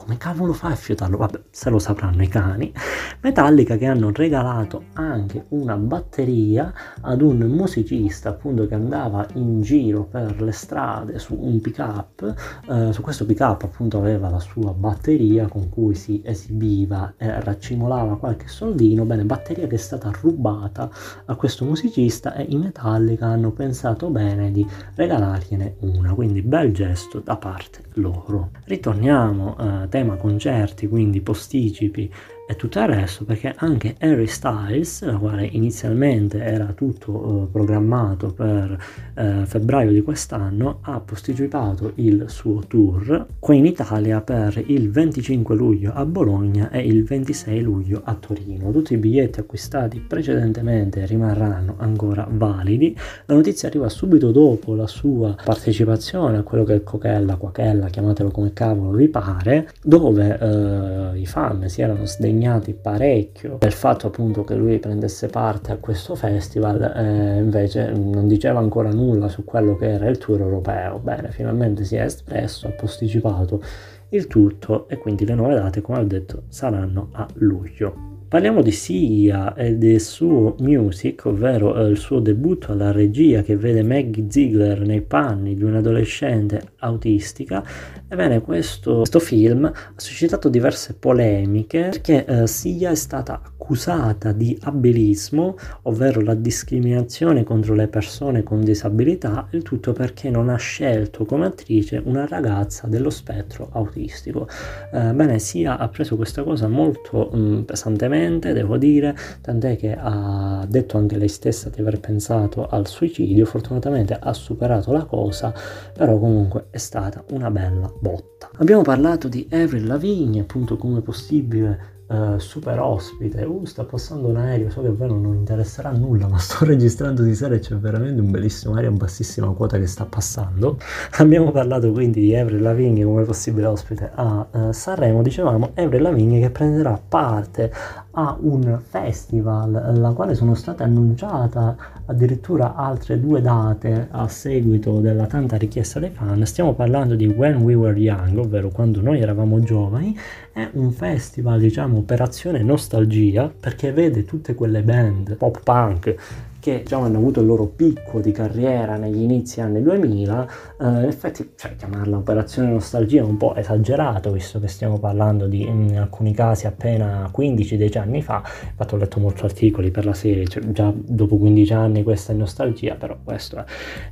come 0.00 0.16
cavolo 0.16 0.54
fai 0.54 0.72
a 0.72 0.76
fiutarlo? 0.76 1.18
Vabbè, 1.18 1.40
se 1.50 1.68
lo 1.68 1.78
sapranno 1.78 2.22
i 2.22 2.28
cani. 2.28 2.72
Metallica 3.20 3.76
che 3.76 3.84
hanno 3.84 4.10
regalato 4.10 4.84
anche 4.94 5.44
una 5.48 5.76
batteria 5.76 6.72
ad 7.02 7.20
un 7.20 7.36
musicista 7.40 8.30
appunto 8.30 8.66
che 8.66 8.74
andava 8.74 9.26
in 9.34 9.60
giro 9.60 10.04
per 10.04 10.40
le 10.40 10.52
strade 10.52 11.18
su 11.18 11.36
un 11.38 11.60
pick 11.60 11.78
up. 11.78 12.34
Eh, 12.66 12.92
su 12.94 13.02
questo 13.02 13.26
pick 13.26 13.40
up 13.40 13.62
appunto 13.62 13.98
aveva 13.98 14.30
la 14.30 14.38
sua 14.38 14.72
batteria 14.72 15.48
con 15.48 15.68
cui 15.68 15.94
si 15.94 16.22
esibiva 16.24 17.12
e 17.18 17.38
raccimolava 17.40 18.16
qualche 18.16 18.48
soldino. 18.48 19.04
Bene, 19.04 19.24
batteria 19.24 19.66
che 19.66 19.74
è 19.74 19.78
stata 19.78 20.10
rubata 20.22 20.88
a 21.26 21.34
questo 21.34 21.66
musicista 21.66 22.34
e 22.34 22.46
i 22.48 22.56
Metallica 22.56 23.26
hanno 23.26 23.50
pensato 23.50 24.08
bene 24.08 24.50
di 24.50 24.66
regalargliene 24.94 25.76
una. 25.80 26.14
Quindi 26.14 26.40
bel 26.40 26.72
gesto 26.72 27.20
da 27.20 27.36
parte 27.36 27.82
loro. 27.94 28.50
Ritorniamo 28.64 29.56
eh, 29.58 29.88
tema 29.90 30.16
concerti, 30.16 30.88
quindi 30.88 31.20
posticipi 31.20 32.10
e 32.50 32.56
tutto 32.56 32.80
il 32.80 32.86
resto 32.88 33.24
perché 33.24 33.54
anche 33.58 33.94
Harry 34.00 34.26
Styles, 34.26 35.04
la 35.04 35.16
quale 35.18 35.46
inizialmente 35.46 36.42
era 36.42 36.72
tutto 36.74 37.44
eh, 37.44 37.46
programmato 37.52 38.32
per 38.32 38.76
eh, 39.14 39.42
febbraio 39.46 39.92
di 39.92 40.02
quest'anno, 40.02 40.78
ha 40.80 40.98
posticipato 40.98 41.92
il 41.96 42.24
suo 42.26 42.64
tour 42.66 43.24
qui 43.38 43.58
in 43.58 43.66
Italia 43.66 44.20
per 44.20 44.60
il 44.66 44.90
25 44.90 45.54
luglio 45.54 45.92
a 45.94 46.04
Bologna 46.04 46.70
e 46.70 46.80
il 46.80 47.04
26 47.04 47.60
luglio 47.60 48.00
a 48.02 48.14
Torino. 48.14 48.72
Tutti 48.72 48.94
i 48.94 48.96
biglietti 48.96 49.38
acquistati 49.38 50.00
precedentemente 50.00 51.06
rimarranno 51.06 51.76
ancora 51.78 52.26
validi. 52.28 52.96
La 53.26 53.34
notizia 53.36 53.68
arriva 53.68 53.88
subito 53.88 54.32
dopo 54.32 54.74
la 54.74 54.88
sua 54.88 55.36
partecipazione 55.44 56.38
a 56.38 56.42
quello 56.42 56.64
che 56.64 56.74
è 56.74 56.82
Cochella, 56.82 57.36
Quachella, 57.36 57.86
chiamatelo 57.86 58.32
come 58.32 58.52
cavolo 58.52 58.96
vi 58.96 59.06
pare, 59.06 59.70
dove 59.80 60.36
eh, 60.36 61.20
i 61.20 61.26
fan 61.26 61.68
si 61.68 61.80
erano 61.80 62.06
sdegnati 62.06 62.38
impegnati 62.40 62.72
parecchio 62.72 63.58
del 63.58 63.72
fatto 63.72 64.06
appunto 64.06 64.42
che 64.44 64.54
lui 64.54 64.78
prendesse 64.78 65.28
parte 65.28 65.72
a 65.72 65.76
questo 65.76 66.14
festival 66.14 66.80
eh, 66.80 67.38
invece 67.38 67.92
non 67.92 68.26
diceva 68.26 68.58
ancora 68.58 68.90
nulla 68.90 69.28
su 69.28 69.44
quello 69.44 69.76
che 69.76 69.90
era 69.90 70.08
il 70.08 70.16
tour 70.16 70.40
europeo. 70.40 70.98
Bene 70.98 71.30
finalmente 71.30 71.84
si 71.84 71.96
è 71.96 72.02
espresso 72.02 72.66
ha 72.66 72.70
posticipato 72.70 73.62
il 74.10 74.26
tutto 74.26 74.88
e 74.88 74.96
quindi 74.96 75.24
le 75.26 75.34
nuove 75.34 75.54
date 75.54 75.82
come 75.82 75.98
ho 75.98 76.04
detto 76.04 76.44
saranno 76.48 77.10
a 77.12 77.28
luglio 77.34 78.09
Parliamo 78.30 78.62
di 78.62 78.70
Sia 78.70 79.54
e 79.54 79.74
del 79.74 80.00
suo 80.00 80.54
music, 80.60 81.24
ovvero 81.24 81.74
eh, 81.74 81.88
il 81.88 81.96
suo 81.96 82.20
debutto 82.20 82.70
alla 82.70 82.92
regia 82.92 83.42
che 83.42 83.56
vede 83.56 83.82
Maggie 83.82 84.26
Ziegler 84.28 84.82
nei 84.82 85.00
panni 85.00 85.56
di 85.56 85.64
un'adolescente 85.64 86.74
autistica. 86.78 87.64
Ebbene, 88.06 88.40
questo, 88.40 88.98
questo 88.98 89.18
film 89.18 89.64
ha 89.64 89.92
suscitato 89.96 90.48
diverse 90.48 90.94
polemiche 90.94 91.88
perché 91.90 92.24
eh, 92.24 92.46
Sia 92.46 92.90
è 92.90 92.94
stata 92.94 93.42
accusata 93.70 94.32
di 94.32 94.58
abilismo, 94.62 95.56
ovvero 95.82 96.20
la 96.20 96.34
discriminazione 96.34 97.44
contro 97.44 97.74
le 97.74 97.86
persone 97.86 98.42
con 98.42 98.64
disabilità, 98.64 99.46
il 99.50 99.62
tutto 99.62 99.92
perché 99.92 100.28
non 100.28 100.48
ha 100.48 100.56
scelto 100.56 101.24
come 101.24 101.46
attrice 101.46 102.02
una 102.04 102.26
ragazza 102.26 102.88
dello 102.88 103.10
spettro 103.10 103.68
autistico. 103.70 104.48
Eh, 104.92 105.12
bene, 105.12 105.38
Sia 105.38 105.78
ha 105.78 105.86
preso 105.88 106.16
questa 106.16 106.42
cosa 106.42 106.66
molto 106.66 107.30
mh, 107.32 107.38
mm, 107.38 107.60
pesantemente 107.60 108.52
devo 108.52 108.76
dire, 108.76 109.14
tant'è 109.40 109.76
che 109.76 109.96
ha 109.96 110.66
detto 110.68 110.96
anche 110.96 111.16
lei 111.16 111.28
stessa 111.28 111.70
di 111.70 111.80
aver 111.80 112.00
pensato 112.00 112.66
al 112.66 112.88
suicidio, 112.88 113.46
fortunatamente 113.46 114.18
ha 114.20 114.32
superato 114.32 114.90
la 114.90 115.04
cosa, 115.04 115.54
però 115.92 116.18
comunque 116.18 116.66
è 116.70 116.78
stata 116.78 117.22
una 117.30 117.52
bella 117.52 117.88
botta. 118.00 118.50
Abbiamo 118.56 118.82
parlato 118.82 119.28
di 119.28 119.46
Avril 119.52 119.86
Lavigne, 119.86 120.40
appunto 120.40 120.76
come 120.76 121.02
possibile 121.02 121.98
uh, 122.10 122.38
super 122.38 122.78
ospite. 122.80 123.42
Uh, 123.42 123.64
sta 123.64 123.84
passando 123.84 124.28
un 124.28 124.36
aereo, 124.36 124.70
so 124.70 124.82
che 124.82 124.88
a 124.88 124.92
voi 124.92 125.08
non 125.08 125.34
interesserà 125.34 125.90
nulla, 125.90 126.26
ma 126.26 126.38
sto 126.38 126.64
registrando 126.66 127.22
di 127.22 127.34
sera 127.34 127.54
e 127.54 127.60
c'è 127.60 127.76
veramente 127.76 128.20
un 128.20 128.30
bellissimo 128.30 128.74
aereo 128.74 128.90
a 128.90 128.94
bassissima 128.94 129.50
quota 129.52 129.78
che 129.78 129.86
sta 129.86 130.04
passando. 130.04 130.78
Abbiamo 131.18 131.50
parlato 131.50 131.90
quindi 131.92 132.20
di 132.20 132.36
Avril 132.36 132.62
Lavigne 132.62 133.04
come 133.04 133.22
possibile 133.22 133.66
ospite 133.66 134.10
a 134.14 134.46
uh, 134.50 134.72
Sanremo, 134.72 135.22
dicevamo 135.22 135.70
Avril 135.74 136.02
Lavigne 136.02 136.40
che 136.40 136.50
prenderà 136.50 137.00
parte 137.08 137.72
a 138.20 138.36
un 138.40 138.78
festival 138.82 139.74
alla 139.74 140.12
quale 140.12 140.34
sono 140.34 140.54
state 140.54 140.82
annunciate 140.82 141.76
addirittura 142.06 142.74
altre 142.74 143.18
due 143.18 143.40
date 143.40 144.08
a 144.10 144.28
seguito 144.28 145.00
della 145.00 145.26
tanta 145.26 145.56
richiesta 145.56 145.98
dei 146.00 146.10
fan. 146.10 146.44
Stiamo 146.44 146.74
parlando 146.74 147.14
di 147.14 147.26
When 147.26 147.62
We 147.62 147.74
Were 147.74 147.98
Young, 147.98 148.36
ovvero 148.36 148.68
quando 148.68 149.00
noi 149.00 149.20
eravamo 149.20 149.60
giovani, 149.60 150.16
è 150.52 150.68
un 150.72 150.90
festival, 150.92 151.60
diciamo, 151.60 151.98
operazione 151.98 152.62
nostalgia, 152.62 153.50
perché 153.58 153.92
vede 153.92 154.24
tutte 154.24 154.54
quelle 154.54 154.82
band 154.82 155.36
pop 155.36 155.60
punk 155.62 156.14
che 156.60 156.82
già 156.84 156.98
hanno 156.98 157.16
avuto 157.16 157.40
il 157.40 157.46
loro 157.46 157.66
picco 157.66 158.20
di 158.20 158.30
carriera 158.32 158.96
negli 158.96 159.22
inizi 159.22 159.60
anni 159.60 159.82
2000, 159.82 160.48
eh, 160.78 160.84
in 160.84 161.04
effetti 161.04 161.52
cioè, 161.56 161.74
chiamarla 161.74 162.18
operazione 162.18 162.70
nostalgia 162.70 163.22
è 163.22 163.24
un 163.24 163.36
po' 163.36 163.54
esagerato, 163.56 164.30
visto 164.30 164.60
che 164.60 164.68
stiamo 164.68 164.98
parlando 164.98 165.46
di 165.46 165.62
in 165.62 165.98
alcuni 165.98 166.32
casi 166.34 166.66
appena 166.66 167.30
15-10 167.34 167.98
anni 167.98 168.22
fa, 168.22 168.42
infatti 168.44 168.94
ho 168.94 168.98
letto 168.98 169.20
molti 169.20 169.44
articoli 169.44 169.90
per 169.90 170.04
la 170.04 170.14
serie, 170.14 170.46
cioè, 170.46 170.62
già 170.70 170.92
dopo 170.94 171.38
15 171.38 171.72
anni 171.72 172.02
questa 172.02 172.32
è 172.32 172.36
nostalgia, 172.36 172.94
però 172.94 173.16
questo 173.24 173.56
è. 173.56 173.64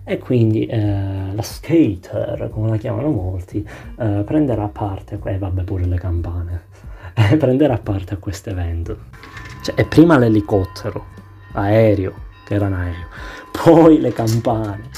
E 0.04 0.18
quindi 0.18 0.66
eh, 0.66 1.34
la 1.34 1.42
skater, 1.42 2.48
come 2.50 2.70
la 2.70 2.76
chiamano 2.76 3.10
molti, 3.10 3.66
eh, 3.98 4.22
prenderà 4.24 4.68
parte, 4.68 5.20
e 5.22 5.38
vabbè 5.38 5.62
pure 5.62 5.84
le 5.84 5.98
campane, 5.98 6.62
prenderà 7.36 7.76
parte 7.76 8.14
a 8.14 8.16
questo 8.16 8.50
evento. 8.50 8.96
Cioè, 9.62 9.74
è 9.74 9.84
prima 9.84 10.16
l'elicottero, 10.16 11.04
aereo, 11.52 12.26
che 12.48 12.54
era 12.54 12.66
un 12.66 12.72
aereo, 12.72 13.06
poi 13.62 14.00
le 14.00 14.12
campane. 14.12 14.88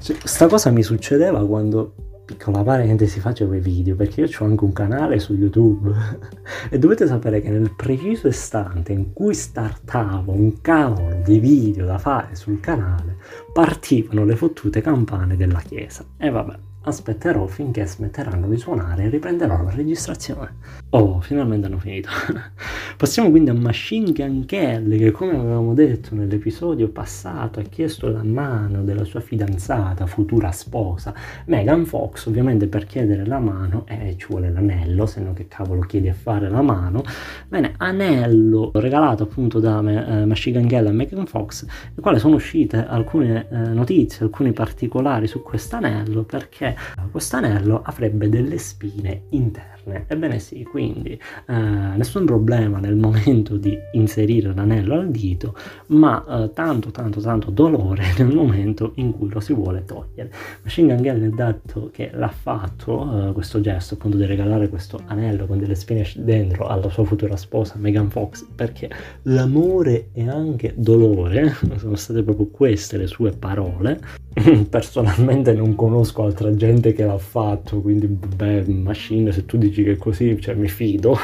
Cioè, 0.00 0.16
sta 0.24 0.46
cosa 0.46 0.70
mi 0.70 0.82
succedeva 0.82 1.46
quando, 1.46 1.92
piccola 2.24 2.62
parentesi, 2.62 3.20
facevo 3.20 3.52
i 3.52 3.60
video, 3.60 3.94
perché 3.94 4.22
io 4.22 4.28
ho 4.38 4.44
anche 4.44 4.64
un 4.64 4.72
canale 4.72 5.18
su 5.18 5.34
YouTube 5.34 5.92
e 6.70 6.78
dovete 6.78 7.06
sapere 7.06 7.42
che 7.42 7.50
nel 7.50 7.74
preciso 7.76 8.28
istante 8.28 8.92
in 8.92 9.12
cui 9.12 9.34
startavo 9.34 10.32
un 10.32 10.62
cavolo 10.62 11.20
di 11.22 11.38
video 11.38 11.84
da 11.84 11.98
fare 11.98 12.34
sul 12.34 12.60
canale, 12.60 13.18
partivano 13.52 14.24
le 14.24 14.36
fottute 14.36 14.80
campane 14.80 15.36
della 15.36 15.60
chiesa. 15.60 16.02
E 16.16 16.30
vabbè, 16.30 16.56
aspetterò 16.86 17.46
finché 17.46 17.84
smetteranno 17.84 18.48
di 18.48 18.56
suonare 18.56 19.04
e 19.04 19.08
riprenderò 19.08 19.60
la 19.60 19.70
registrazione. 19.70 20.54
Oh, 20.90 21.20
finalmente 21.20 21.66
hanno 21.66 21.80
finito. 21.80 22.08
Passiamo 22.96 23.30
quindi 23.30 23.50
a 23.50 23.54
Machine 23.54 24.12
Gun 24.12 24.44
Kelly 24.46 24.98
che 24.98 25.10
come 25.10 25.32
avevamo 25.36 25.74
detto 25.74 26.14
nell'episodio 26.14 26.88
passato 26.88 27.58
ha 27.58 27.64
chiesto 27.64 28.08
la 28.08 28.22
mano 28.22 28.84
della 28.84 29.04
sua 29.04 29.18
fidanzata, 29.18 30.06
futura 30.06 30.52
sposa, 30.52 31.12
Megan 31.46 31.84
Fox, 31.84 32.26
ovviamente 32.26 32.68
per 32.68 32.86
chiedere 32.86 33.26
la 33.26 33.40
mano 33.40 33.84
eh, 33.88 34.14
ci 34.16 34.26
vuole 34.28 34.50
l'anello, 34.50 35.06
se 35.06 35.20
no 35.20 35.32
che 35.32 35.48
cavolo 35.48 35.80
chiedi 35.80 36.08
a 36.08 36.14
fare 36.14 36.48
la 36.48 36.62
mano. 36.62 37.02
Bene, 37.48 37.74
anello 37.78 38.70
regalato 38.74 39.24
appunto 39.24 39.58
da 39.58 39.78
eh, 39.80 40.24
Machine 40.24 40.60
Gun 40.60 40.68
Kelly 40.68 40.88
a 40.88 40.92
Megan 40.92 41.26
Fox, 41.26 41.64
nel 41.64 42.00
quale 42.00 42.20
sono 42.20 42.36
uscite 42.36 42.86
alcune 42.86 43.48
eh, 43.50 43.56
notizie, 43.56 44.24
alcuni 44.24 44.52
particolari 44.52 45.26
su 45.26 45.42
quest'anello 45.42 46.22
perché 46.22 46.74
questo 47.10 47.36
anello 47.36 47.82
avrebbe 47.82 48.28
delle 48.28 48.58
spine 48.58 49.24
interne. 49.30 49.75
Ebbene 50.06 50.38
sì, 50.40 50.64
quindi 50.64 51.12
eh, 51.12 51.52
nessun 51.52 52.24
problema 52.24 52.78
nel 52.78 52.96
momento 52.96 53.56
di 53.56 53.78
inserire 53.92 54.52
l'anello 54.52 54.94
al 54.94 55.10
dito, 55.10 55.56
ma 55.88 56.24
eh, 56.28 56.52
tanto 56.52 56.90
tanto 56.90 57.20
tanto 57.20 57.50
dolore 57.50 58.04
nel 58.18 58.34
momento 58.34 58.92
in 58.96 59.12
cui 59.12 59.28
lo 59.30 59.40
si 59.40 59.52
vuole 59.52 59.84
togliere. 59.84 60.30
Machine 60.62 60.94
Gun 60.94 61.02
Kelly 61.04 61.26
ha 61.26 61.30
detto 61.30 61.90
che 61.92 62.10
l'ha 62.12 62.28
fatto, 62.28 63.28
eh, 63.28 63.32
questo 63.32 63.60
gesto 63.60 63.94
appunto 63.94 64.16
di 64.16 64.26
regalare 64.26 64.68
questo 64.68 65.00
anello 65.06 65.46
con 65.46 65.58
delle 65.58 65.74
spine 65.74 66.04
dentro 66.16 66.66
alla 66.66 66.88
sua 66.90 67.04
futura 67.04 67.36
sposa 67.36 67.74
Megan 67.76 68.10
Fox, 68.10 68.44
perché 68.54 68.90
l'amore 69.22 70.08
è 70.12 70.26
anche 70.26 70.74
dolore, 70.76 71.54
sono 71.76 71.94
state 71.94 72.22
proprio 72.22 72.46
queste 72.48 72.96
le 72.96 73.06
sue 73.06 73.30
parole. 73.30 74.00
Personalmente 74.68 75.54
non 75.54 75.74
conosco 75.74 76.24
altra 76.24 76.54
gente 76.54 76.92
che 76.92 77.04
l'ha 77.04 77.16
fatto, 77.16 77.80
quindi 77.80 78.06
beh, 78.06 78.64
Machine, 78.66 79.32
se 79.32 79.46
tu 79.46 79.56
dici 79.56 79.75
che 79.82 79.92
è 79.92 79.96
così, 79.96 80.40
cioè 80.40 80.54
mi 80.54 80.68
fido. 80.68 81.16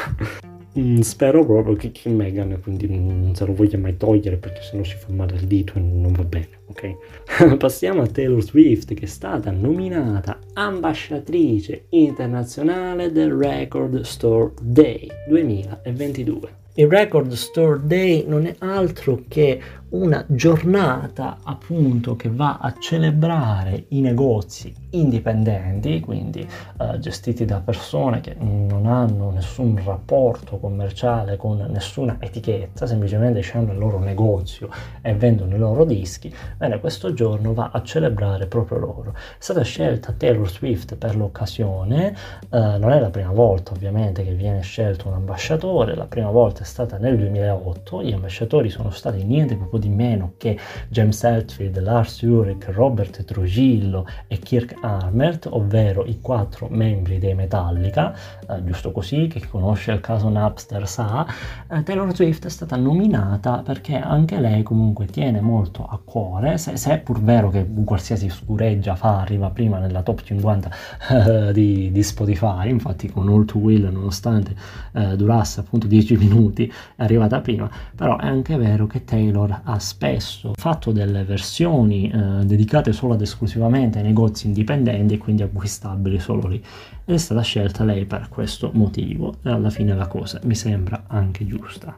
Mm, 0.77 1.01
spero 1.01 1.45
proprio 1.45 1.75
che, 1.75 1.91
che 1.91 2.09
Megan 2.09 2.59
quindi 2.59 2.87
non 2.89 3.35
se 3.35 3.45
lo 3.45 3.53
voglia 3.53 3.77
mai 3.77 3.95
togliere 3.95 4.37
perché 4.37 4.63
sennò 4.63 4.83
si 4.83 4.95
fa 4.95 5.13
male 5.13 5.35
il 5.35 5.45
dito 5.45 5.73
e 5.75 5.79
non 5.79 6.13
va 6.13 6.23
bene, 6.23 6.61
ok? 6.65 7.57
Passiamo 7.57 8.01
a 8.01 8.07
Taylor 8.07 8.41
Swift 8.41 8.95
che 8.95 9.03
è 9.03 9.07
stata 9.07 9.51
nominata 9.51 10.39
ambasciatrice 10.53 11.85
internazionale 11.89 13.11
del 13.11 13.31
Record 13.31 14.01
Store 14.01 14.53
Day 14.59 15.07
2022. 15.27 16.62
Il 16.75 16.87
Record 16.87 17.31
Store 17.33 17.79
Day 17.83 18.25
non 18.27 18.47
è 18.47 18.55
altro 18.57 19.25
che 19.27 19.61
una 19.93 20.25
giornata 20.27 21.37
appunto 21.43 22.15
che 22.15 22.29
va 22.29 22.57
a 22.59 22.73
celebrare 22.79 23.85
i 23.89 24.01
negozi 24.01 24.73
indipendenti, 24.91 25.99
quindi 25.99 26.39
eh, 26.41 26.99
gestiti 26.99 27.45
da 27.45 27.59
persone 27.59 28.21
che 28.21 28.35
non 28.39 28.87
hanno 28.87 29.29
nessun 29.29 29.79
rapporto 29.85 30.57
commerciale 30.57 31.37
con 31.37 31.63
nessuna 31.69 32.17
etichetta, 32.19 32.87
semplicemente 32.87 33.47
hanno 33.53 33.71
il 33.71 33.77
loro 33.77 33.99
negozio 33.99 34.69
e 35.01 35.13
vendono 35.13 35.55
i 35.55 35.59
loro 35.59 35.85
dischi, 35.85 36.33
bene, 36.57 36.79
questo 36.79 37.13
giorno 37.13 37.53
va 37.53 37.69
a 37.71 37.83
celebrare 37.83 38.47
proprio 38.47 38.79
loro. 38.79 39.13
È 39.13 39.35
stata 39.37 39.61
scelta 39.61 40.11
Taylor 40.11 40.49
Swift 40.49 40.95
per 40.95 41.15
l'occasione, 41.15 42.15
eh, 42.49 42.77
non 42.79 42.91
è 42.91 42.99
la 42.99 43.11
prima 43.11 43.31
volta 43.31 43.73
ovviamente 43.73 44.23
che 44.23 44.33
viene 44.33 44.61
scelto 44.61 45.07
un 45.07 45.13
ambasciatore, 45.13 45.95
la 45.95 46.05
prima 46.05 46.31
volta 46.31 46.62
è 46.63 46.65
stata 46.65 46.97
nel 46.97 47.17
2008, 47.17 48.01
gli 48.03 48.13
ambasciatori 48.13 48.69
sono 48.69 48.89
stati 48.89 49.23
niente 49.23 49.55
proprio 49.55 49.81
di 49.81 49.89
meno 49.89 50.33
che 50.37 50.57
James 50.87 51.21
Hetfield, 51.21 51.77
Lars 51.79 52.21
Ulrich, 52.21 52.69
Robert 52.69 53.25
Trujillo 53.25 54.07
e 54.27 54.39
Kirk 54.39 54.75
Hammett, 54.81 55.45
ovvero 55.49 56.05
i 56.05 56.19
quattro 56.21 56.67
membri 56.69 57.19
dei 57.19 57.35
Metallica, 57.35 58.15
eh, 58.49 58.63
giusto 58.63 58.91
così, 58.91 59.27
chi 59.27 59.45
conosce 59.45 59.91
il 59.91 59.99
caso 59.99 60.29
Napster 60.29 60.87
sa, 60.87 61.27
eh, 61.69 61.83
Taylor 61.83 62.15
Swift 62.15 62.45
è 62.45 62.49
stata 62.49 62.77
nominata 62.77 63.61
perché 63.63 63.97
anche 63.97 64.39
lei 64.39 64.63
comunque 64.63 65.05
tiene 65.05 65.41
molto 65.41 65.85
a 65.85 65.99
cuore, 66.03 66.57
se, 66.57 66.77
se 66.77 66.93
è 66.93 66.99
pur 66.99 67.21
vero 67.21 67.49
che 67.49 67.67
qualsiasi 67.83 68.29
scureggia 68.29 68.95
fa 68.95 69.19
arriva 69.19 69.49
prima 69.49 69.79
nella 69.79 70.01
top 70.01 70.21
50 70.21 70.71
eh, 71.09 71.53
di, 71.53 71.91
di, 71.91 72.03
Spotify, 72.03 72.69
infatti 72.69 73.09
con 73.09 73.27
All 73.27 73.43
To 73.43 73.57
Will 73.57 73.91
nonostante 73.91 74.55
eh, 74.93 75.17
durasse 75.17 75.59
appunto 75.59 75.87
10 75.87 76.15
minuti 76.15 76.52
è 76.53 77.03
arrivata 77.03 77.41
prima, 77.41 77.69
però 77.95 78.17
è 78.17 78.27
anche 78.27 78.55
vero 78.57 78.85
che 78.87 79.03
Taylor 79.03 79.61
ha 79.63 79.79
spesso 79.79 80.53
fatto 80.55 80.91
delle 80.91 81.23
versioni 81.23 82.09
eh, 82.09 82.45
dedicate 82.45 82.93
solo 82.93 83.15
ed 83.15 83.21
esclusivamente 83.21 83.97
ai 83.97 84.03
negozi 84.03 84.47
indipendenti 84.47 85.15
e 85.15 85.17
quindi 85.17 85.43
acquistabili 85.43 86.19
solo 86.19 86.47
lì. 86.47 86.63
Ed 87.05 87.15
è 87.15 87.17
stata 87.17 87.41
scelta 87.41 87.83
lei 87.83 88.05
per 88.05 88.29
questo 88.29 88.71
motivo. 88.73 89.35
E 89.43 89.49
alla 89.49 89.69
fine 89.69 89.95
la 89.95 90.07
cosa 90.07 90.39
mi 90.43 90.55
sembra 90.55 91.05
anche 91.07 91.45
giusta. 91.45 91.95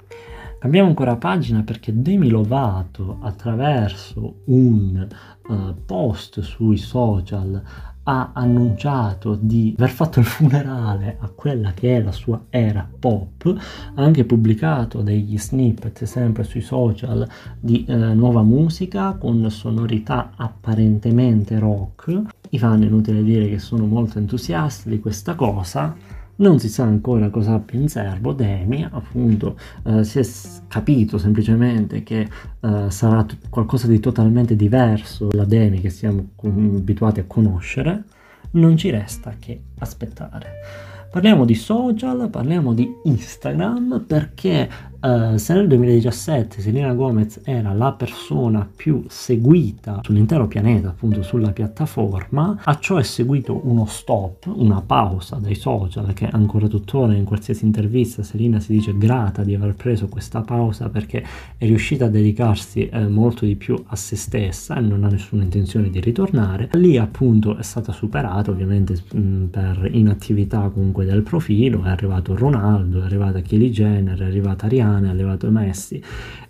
Cambiamo 0.57 0.87
ancora 0.87 1.15
pagina 1.15 1.61
perché 1.61 1.91
Demi 2.01 2.29
Lovato 2.29 3.19
attraverso 3.21 4.41
un 4.45 5.07
uh, 5.47 5.75
post 5.85 6.39
sui 6.41 6.77
social 6.77 7.61
ha 8.07 8.31
annunciato 8.33 9.37
di 9.39 9.73
aver 9.77 9.89
fatto 9.89 10.19
il 10.19 10.25
funerale 10.25 11.17
a 11.19 11.29
quella 11.29 11.71
che 11.73 11.97
è 11.97 12.01
la 12.01 12.11
sua 12.11 12.45
era 12.49 12.87
pop, 12.99 13.55
ha 13.95 14.01
anche 14.01 14.25
pubblicato 14.25 15.01
degli 15.01 15.37
snippet 15.37 16.03
sempre 16.03 16.43
sui 16.43 16.61
social 16.61 17.27
di 17.59 17.85
eh, 17.87 17.95
nuova 17.95 18.43
musica 18.43 19.13
con 19.13 19.49
sonorità 19.49 20.31
apparentemente 20.35 21.57
rock. 21.57 22.21
I 22.49 22.59
fan 22.59 22.83
inutile 22.83 23.23
dire 23.23 23.47
che 23.49 23.59
sono 23.59 23.85
molto 23.85 24.19
entusiasti 24.19 24.89
di 24.89 24.99
questa 24.99 25.35
cosa 25.35 25.95
non 26.37 26.59
si 26.59 26.67
sa 26.67 26.83
ancora 26.83 27.29
cosa 27.29 27.53
abbia 27.53 27.79
in 27.79 27.87
serbo 27.87 28.33
Demi, 28.33 28.85
appunto 28.89 29.57
eh, 29.85 30.03
si 30.03 30.19
è 30.19 30.23
capito 30.67 31.17
semplicemente 31.17 32.03
che 32.03 32.27
eh, 32.59 32.85
sarà 32.89 33.23
t- 33.23 33.37
qualcosa 33.49 33.87
di 33.87 33.99
totalmente 33.99 34.55
diverso 34.55 35.27
dalla 35.27 35.45
Demi 35.45 35.79
che 35.79 35.89
siamo 35.89 36.29
abituati 36.43 37.19
a 37.19 37.25
conoscere, 37.25 38.03
non 38.51 38.75
ci 38.77 38.89
resta 38.89 39.35
che 39.39 39.61
aspettare. 39.79 40.93
Parliamo 41.11 41.45
di 41.45 41.55
social, 41.55 42.29
parliamo 42.29 42.73
di 42.73 42.89
Instagram 43.05 44.03
perché 44.05 44.69
uh, 45.01 45.37
se 45.37 45.53
nel 45.53 45.67
2017 45.67 46.61
Selena 46.61 46.93
Gomez 46.93 47.41
era 47.43 47.73
la 47.73 47.91
persona 47.91 48.67
più 48.73 49.03
seguita 49.07 50.01
sull'intero 50.03 50.47
pianeta, 50.47 50.89
appunto 50.89 51.21
sulla 51.21 51.51
piattaforma, 51.51 52.61
a 52.63 52.79
ciò 52.79 52.97
è 52.97 53.03
seguito 53.03 53.61
uno 53.63 53.85
stop, 53.85 54.51
una 54.53 54.81
pausa 54.81 55.35
dai 55.35 55.55
social 55.55 56.13
che 56.13 56.27
ancora 56.27 56.67
tuttora 56.67 57.13
in 57.13 57.25
qualsiasi 57.25 57.65
intervista 57.65 58.23
Selena 58.23 58.59
si 58.59 58.71
dice 58.71 58.97
grata 58.97 59.43
di 59.43 59.53
aver 59.53 59.75
preso 59.75 60.07
questa 60.07 60.41
pausa 60.41 60.89
perché 60.89 61.23
è 61.57 61.65
riuscita 61.65 62.05
a 62.05 62.09
dedicarsi 62.09 62.87
eh, 62.87 63.07
molto 63.07 63.45
di 63.45 63.55
più 63.55 63.75
a 63.87 63.95
se 63.95 64.15
stessa 64.15 64.77
e 64.77 64.81
non 64.81 65.03
ha 65.03 65.09
nessuna 65.09 65.43
intenzione 65.43 65.89
di 65.89 65.99
ritornare. 65.99 66.69
Lì 66.73 66.97
appunto 66.97 67.57
è 67.57 67.63
stata 67.63 67.91
superata 67.91 68.51
ovviamente 68.51 68.95
mh, 69.13 69.45
per 69.45 69.89
inattività 69.91 70.69
comunque 70.69 71.05
del 71.05 71.21
profilo, 71.21 71.83
è 71.83 71.89
arrivato 71.89 72.35
Ronaldo, 72.35 73.01
è 73.01 73.05
arrivata 73.05 73.41
Kylie 73.41 73.69
Jenner, 73.69 74.17
è 74.17 74.25
arrivata 74.25 74.67
Rihanna 74.67 74.84
italiane, 74.85 75.09
ha 75.09 75.13
levato 75.13 75.47
i 75.47 75.51
Messi 75.51 76.01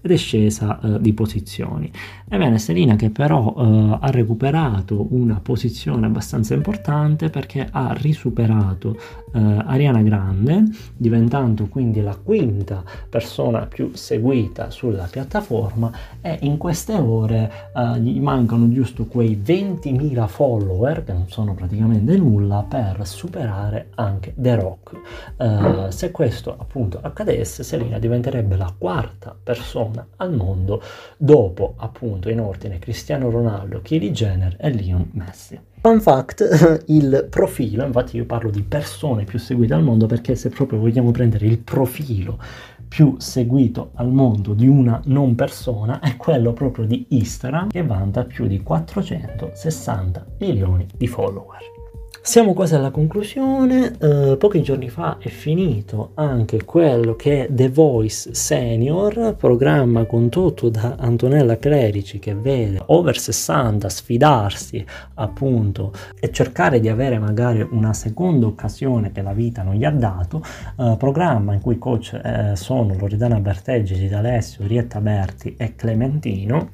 ed 0.01 0.11
è 0.11 0.17
scesa 0.17 0.79
uh, 0.81 0.99
di 0.99 1.13
posizioni. 1.13 1.91
Ebbene, 2.27 2.59
Selina 2.59 2.95
che 2.95 3.09
però 3.09 3.53
uh, 3.55 3.97
ha 3.99 4.11
recuperato 4.11 5.07
una 5.11 5.39
posizione 5.41 6.05
abbastanza 6.05 6.53
importante 6.53 7.29
perché 7.29 7.67
ha 7.69 7.93
risuperato 7.93 9.23
Ariana 9.35 10.01
Grande, 10.01 10.63
diventando 10.95 11.67
quindi 11.67 11.99
la 11.99 12.15
quinta 12.15 12.81
persona 13.09 13.65
più 13.65 13.91
seguita 13.93 14.69
sulla 14.69 15.09
piattaforma 15.11 15.91
e 16.21 16.37
in 16.43 16.55
queste 16.55 16.93
ore 16.93 17.51
gli 17.99 18.17
mancano 18.21 18.71
giusto 18.71 19.07
quei 19.07 19.37
20.000 19.43 20.25
follower, 20.27 21.03
che 21.03 21.11
non 21.11 21.25
sono 21.27 21.53
praticamente 21.53 22.15
nulla, 22.15 22.65
per 22.65 23.05
superare 23.05 23.89
anche 23.95 24.33
The 24.37 24.55
Rock. 24.55 24.93
Uh, 25.35 25.89
se 25.89 26.11
questo 26.11 26.55
appunto 26.57 26.99
accadesse, 27.01 27.63
Selina 27.63 27.99
diventerebbe 27.99 28.24
la 28.31 28.73
quarta 28.77 29.35
persona 29.41 30.05
al 30.17 30.33
mondo 30.33 30.81
dopo 31.17 31.75
appunto 31.77 32.29
in 32.29 32.39
ordine 32.39 32.79
Cristiano 32.79 33.29
Ronaldo, 33.29 33.81
Kylie 33.81 34.11
Jenner 34.11 34.55
e 34.59 34.73
Leon 34.73 35.09
Messi. 35.13 35.59
Fun 35.81 36.01
fact, 36.01 36.83
il 36.87 37.27
profilo, 37.29 37.85
infatti 37.85 38.17
io 38.17 38.25
parlo 38.25 38.49
di 38.49 38.63
persone 38.63 39.23
più 39.23 39.37
seguite 39.37 39.73
al 39.73 39.83
mondo 39.83 40.07
perché 40.07 40.35
se 40.35 40.49
proprio 40.49 40.79
vogliamo 40.79 41.11
prendere 41.11 41.45
il 41.45 41.59
profilo 41.59 42.39
più 42.87 43.15
seguito 43.17 43.91
al 43.95 44.11
mondo 44.11 44.53
di 44.53 44.67
una 44.67 45.01
non 45.05 45.35
persona 45.35 45.99
è 45.99 46.15
quello 46.15 46.53
proprio 46.53 46.85
di 46.85 47.07
Instagram 47.09 47.69
che 47.69 47.83
vanta 47.83 48.23
più 48.23 48.47
di 48.47 48.61
460 48.61 50.25
milioni 50.39 50.87
di 50.95 51.07
follower. 51.07 51.74
Siamo 52.25 52.53
quasi 52.53 52.73
alla 52.73 52.89
conclusione, 52.89 53.95
uh, 53.99 54.35
pochi 54.37 54.63
giorni 54.63 54.89
fa 54.89 55.19
è 55.19 55.29
finito 55.29 56.09
anche 56.15 56.65
quello 56.65 57.15
che 57.15 57.45
è 57.45 57.47
The 57.51 57.69
Voice 57.69 58.33
Senior, 58.33 59.35
programma 59.37 60.05
condotto 60.05 60.69
da 60.69 60.95
Antonella 60.97 61.59
Clerici 61.59 62.17
che 62.17 62.33
vede 62.33 62.81
over 62.87 63.15
60 63.15 63.87
sfidarsi 63.87 64.83
appunto 65.13 65.93
e 66.19 66.31
cercare 66.31 66.79
di 66.79 66.89
avere 66.89 67.19
magari 67.19 67.61
una 67.61 67.93
seconda 67.93 68.47
occasione 68.47 69.11
che 69.11 69.21
la 69.21 69.33
vita 69.33 69.61
non 69.61 69.75
gli 69.75 69.85
ha 69.85 69.91
dato, 69.91 70.43
uh, 70.77 70.97
programma 70.97 71.53
in 71.53 71.61
cui 71.61 71.77
coach 71.77 72.19
eh, 72.23 72.55
sono 72.55 72.95
Loredana 72.97 73.39
Berteggi, 73.39 73.93
Gita 73.93 74.17
Alessio, 74.17 74.65
Rietta 74.65 74.99
Berti 74.99 75.53
e 75.59 75.75
Clementino 75.75 76.71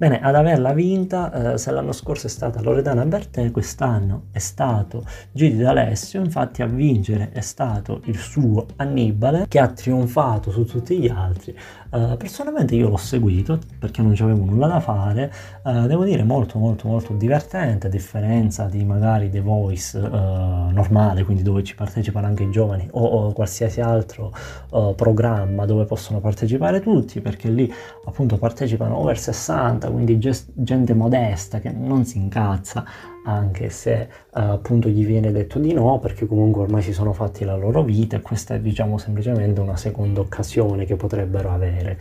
Bene, 0.00 0.18
ad 0.22 0.34
averla 0.34 0.72
vinta, 0.72 1.52
eh, 1.52 1.58
se 1.58 1.70
l'anno 1.70 1.92
scorso 1.92 2.26
è 2.26 2.30
stata 2.30 2.62
Loredana 2.62 3.04
Bertè, 3.04 3.50
quest'anno 3.50 4.28
è 4.32 4.38
stato 4.38 5.04
Gigi 5.30 5.58
D'Alessio, 5.58 6.22
infatti 6.24 6.62
a 6.62 6.66
vincere 6.66 7.32
è 7.32 7.42
stato 7.42 8.00
il 8.04 8.16
suo 8.16 8.64
Annibale, 8.76 9.44
che 9.46 9.58
ha 9.58 9.68
trionfato 9.68 10.50
su 10.50 10.64
tutti 10.64 10.98
gli 10.98 11.08
altri. 11.08 11.54
Eh, 11.92 12.14
personalmente 12.16 12.74
io 12.76 12.88
l'ho 12.88 12.96
seguito 12.96 13.58
perché 13.78 14.00
non 14.00 14.12
avevo 14.12 14.42
nulla 14.42 14.68
da 14.68 14.80
fare, 14.80 15.30
eh, 15.66 15.86
devo 15.86 16.04
dire 16.04 16.22
molto 16.22 16.58
molto 16.58 16.88
molto 16.88 17.12
divertente, 17.12 17.88
a 17.88 17.90
differenza 17.90 18.64
di 18.64 18.82
magari 18.86 19.28
The 19.28 19.40
Voice 19.42 19.98
eh, 19.98 20.08
normale, 20.08 21.24
quindi 21.24 21.42
dove 21.42 21.62
ci 21.62 21.74
partecipano 21.74 22.26
anche 22.26 22.44
i 22.44 22.50
giovani 22.50 22.88
o, 22.92 23.04
o 23.04 23.32
qualsiasi 23.34 23.82
altro 23.82 24.32
eh, 24.72 24.94
programma 24.96 25.66
dove 25.66 25.84
possono 25.84 26.20
partecipare 26.20 26.80
tutti, 26.80 27.20
perché 27.20 27.50
lì 27.50 27.70
appunto 28.06 28.38
partecipano 28.38 28.96
over 28.96 29.18
60 29.18 29.88
quindi 29.90 30.18
gente 30.18 30.94
modesta 30.94 31.60
che 31.60 31.70
non 31.70 32.04
si 32.04 32.18
incazza 32.18 32.84
anche 33.24 33.68
se 33.68 34.08
uh, 34.30 34.38
appunto 34.38 34.88
gli 34.88 35.04
viene 35.04 35.30
detto 35.30 35.58
di 35.58 35.72
no 35.72 35.98
perché 35.98 36.26
comunque 36.26 36.62
ormai 36.62 36.82
si 36.82 36.92
sono 36.92 37.12
fatti 37.12 37.44
la 37.44 37.54
loro 37.54 37.82
vita 37.82 38.16
e 38.16 38.20
questa 38.20 38.54
è 38.54 38.60
diciamo 38.60 38.98
semplicemente 38.98 39.60
una 39.60 39.76
seconda 39.76 40.20
occasione 40.20 40.84
che 40.84 40.96
potrebbero 40.96 41.50
avere. 41.50 41.98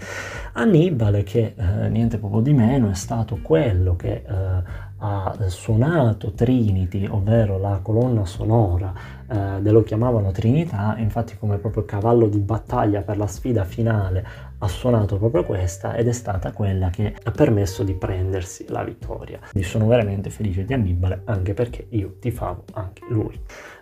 Annibale 0.54 1.23
che 1.23 1.56
uh, 1.58 1.88
niente 1.89 2.17
poco 2.17 2.39
di 2.41 2.54
meno 2.54 2.89
è 2.89 2.95
stato 2.95 3.39
quello 3.41 3.95
che 3.95 4.23
uh, 4.25 4.88
ha 4.99 5.35
suonato 5.47 6.31
Trinity, 6.31 7.05
ovvero 7.07 7.57
la 7.57 7.79
colonna 7.81 8.25
sonora 8.25 8.93
eh, 9.27 9.62
lo 9.62 9.83
chiamavano 9.83 10.31
Trinità, 10.31 10.95
infatti 10.97 11.38
come 11.38 11.57
proprio 11.57 11.85
cavallo 11.85 12.27
di 12.27 12.39
battaglia 12.39 13.01
per 13.01 13.17
la 13.17 13.27
sfida 13.27 13.63
finale 13.63 14.47
ha 14.62 14.67
suonato 14.67 15.17
proprio 15.17 15.43
questa 15.43 15.95
ed 15.95 16.07
è 16.07 16.12
stata 16.12 16.51
quella 16.51 16.89
che 16.89 17.15
ha 17.23 17.31
permesso 17.31 17.83
di 17.83 17.93
prendersi 17.93 18.65
la 18.67 18.83
vittoria. 18.83 19.39
Quindi 19.51 19.67
sono 19.67 19.88
veramente 19.88 20.29
felice 20.29 20.65
di 20.65 20.73
Annibale 20.73 21.21
anche 21.25 21.53
perché 21.53 21.88
io 21.89 22.15
tifavo 22.19 22.65
anche 22.73 23.03
lui. 23.09 23.39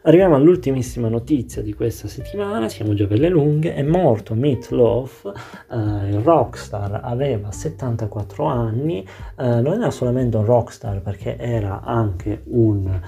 Arriviamo 0.07 0.35
all'ultimissima 0.35 1.09
notizia 1.09 1.61
di 1.61 1.73
questa 1.73 2.07
settimana, 2.07 2.69
siamo 2.69 2.93
già 2.93 3.05
per 3.07 3.19
le 3.19 3.27
lunghe, 3.27 3.75
è 3.75 3.83
morto 3.83 4.35
Meat 4.35 4.69
Loaf, 4.69 5.25
eh, 5.69 5.75
il 5.75 6.19
rockstar 6.19 7.01
aveva 7.03 7.51
74 7.51 8.45
anni, 8.45 9.01
eh, 9.01 9.59
non 9.59 9.73
era 9.73 9.91
solamente 9.91 10.37
un 10.37 10.45
rockstar 10.45 11.01
perché 11.01 11.35
era 11.37 11.81
anche 11.81 12.41
un 12.45 13.01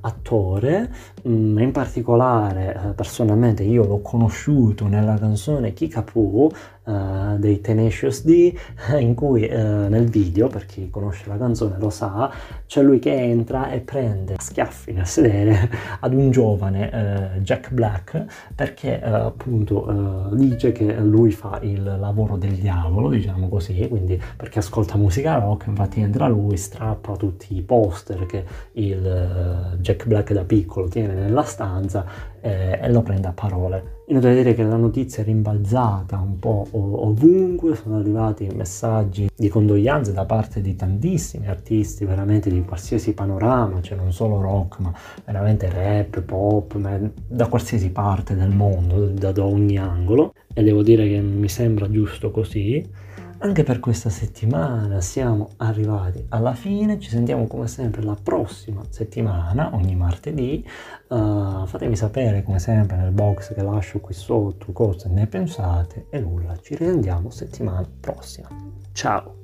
attore, 0.00 0.90
mm, 1.26 1.58
in 1.58 1.72
particolare 1.72 2.80
uh, 2.82 2.94
personalmente 2.94 3.62
io 3.62 3.84
l'ho 3.84 4.00
conosciuto 4.00 4.86
nella 4.86 5.16
canzone 5.18 5.72
Kickapoo 5.72 6.50
uh, 6.84 7.36
dei 7.38 7.60
Tenacious 7.60 8.24
D, 8.24 8.54
in 8.98 9.14
cui 9.14 9.46
nel 9.48 10.08
video, 10.08 10.48
per 10.48 10.66
chi 10.66 10.90
conosce 10.90 11.28
la 11.28 11.36
canzone 11.36 11.76
lo 11.78 11.90
sa, 11.90 12.30
c'è 12.66 12.82
lui 12.82 12.98
che 12.98 13.12
entra 13.14 13.70
e 13.70 13.80
prende 13.80 14.36
schiaffi 14.38 14.92
nel 14.92 15.06
sedere 15.06 15.70
ad 16.00 16.12
un 16.12 16.30
giovane 16.30 17.40
Jack 17.40 17.72
Black 17.72 18.24
perché 18.54 19.00
appunto 19.00 20.30
dice 20.32 20.72
che 20.72 20.94
lui 20.96 21.30
fa 21.30 21.58
il 21.62 21.82
lavoro 21.82 22.36
del 22.36 22.54
diavolo, 22.54 23.08
diciamo 23.10 23.48
così, 23.48 23.86
quindi 23.88 24.20
perché 24.36 24.58
ascolta 24.58 24.96
musica 24.96 25.38
rock, 25.38 25.66
infatti 25.66 26.00
entra 26.00 26.26
lui, 26.28 26.56
strappa 26.56 27.16
tutti 27.16 27.56
i 27.56 27.62
poster 27.62 28.26
che 28.26 28.44
il 28.72 29.57
Jack 29.78 30.06
Black 30.06 30.32
da 30.32 30.44
piccolo 30.44 30.88
tiene 30.88 31.14
nella 31.14 31.42
stanza 31.42 32.04
eh, 32.40 32.78
e 32.80 32.90
lo 32.90 33.02
prende 33.02 33.28
a 33.28 33.32
parole. 33.32 33.96
Inutile 34.08 34.34
dire 34.34 34.54
che 34.54 34.62
la 34.62 34.76
notizia 34.76 35.22
è 35.22 35.26
rimbalzata 35.26 36.16
un 36.18 36.38
po' 36.38 36.66
ovunque, 36.70 37.74
sono 37.74 37.98
arrivati 37.98 38.48
messaggi 38.54 39.28
di 39.36 39.48
condoglianze 39.48 40.12
da 40.12 40.24
parte 40.24 40.62
di 40.62 40.74
tantissimi 40.74 41.46
artisti, 41.46 42.06
veramente 42.06 42.50
di 42.50 42.64
qualsiasi 42.64 43.12
panorama, 43.12 43.82
cioè 43.82 43.98
non 43.98 44.12
solo 44.12 44.40
rock, 44.40 44.78
ma 44.78 44.92
veramente 45.26 45.68
rap, 45.70 46.22
pop, 46.22 46.78
da 47.26 47.46
qualsiasi 47.48 47.90
parte 47.90 48.34
del 48.34 48.50
mondo, 48.50 49.08
da 49.08 49.32
ogni 49.44 49.76
angolo. 49.76 50.32
E 50.54 50.62
devo 50.62 50.82
dire 50.82 51.06
che 51.06 51.20
mi 51.20 51.48
sembra 51.48 51.90
giusto 51.90 52.30
così. 52.30 53.06
Anche 53.40 53.62
per 53.62 53.78
questa 53.78 54.10
settimana 54.10 55.00
siamo 55.00 55.50
arrivati 55.58 56.24
alla 56.30 56.54
fine, 56.54 56.98
ci 56.98 57.08
sentiamo 57.08 57.46
come 57.46 57.68
sempre 57.68 58.02
la 58.02 58.16
prossima 58.20 58.82
settimana, 58.88 59.70
ogni 59.74 59.94
martedì. 59.94 60.66
Uh, 61.06 61.64
fatemi 61.64 61.94
sapere 61.94 62.42
come 62.42 62.58
sempre 62.58 62.96
nel 62.96 63.12
box 63.12 63.54
che 63.54 63.62
lascio 63.62 64.00
qui 64.00 64.12
sotto 64.12 64.72
cosa 64.72 65.08
ne 65.08 65.28
pensate 65.28 66.06
e 66.10 66.18
nulla, 66.18 66.58
ci 66.60 66.74
risendiamo 66.74 67.30
settimana 67.30 67.88
prossima. 68.00 68.48
Ciao! 68.92 69.37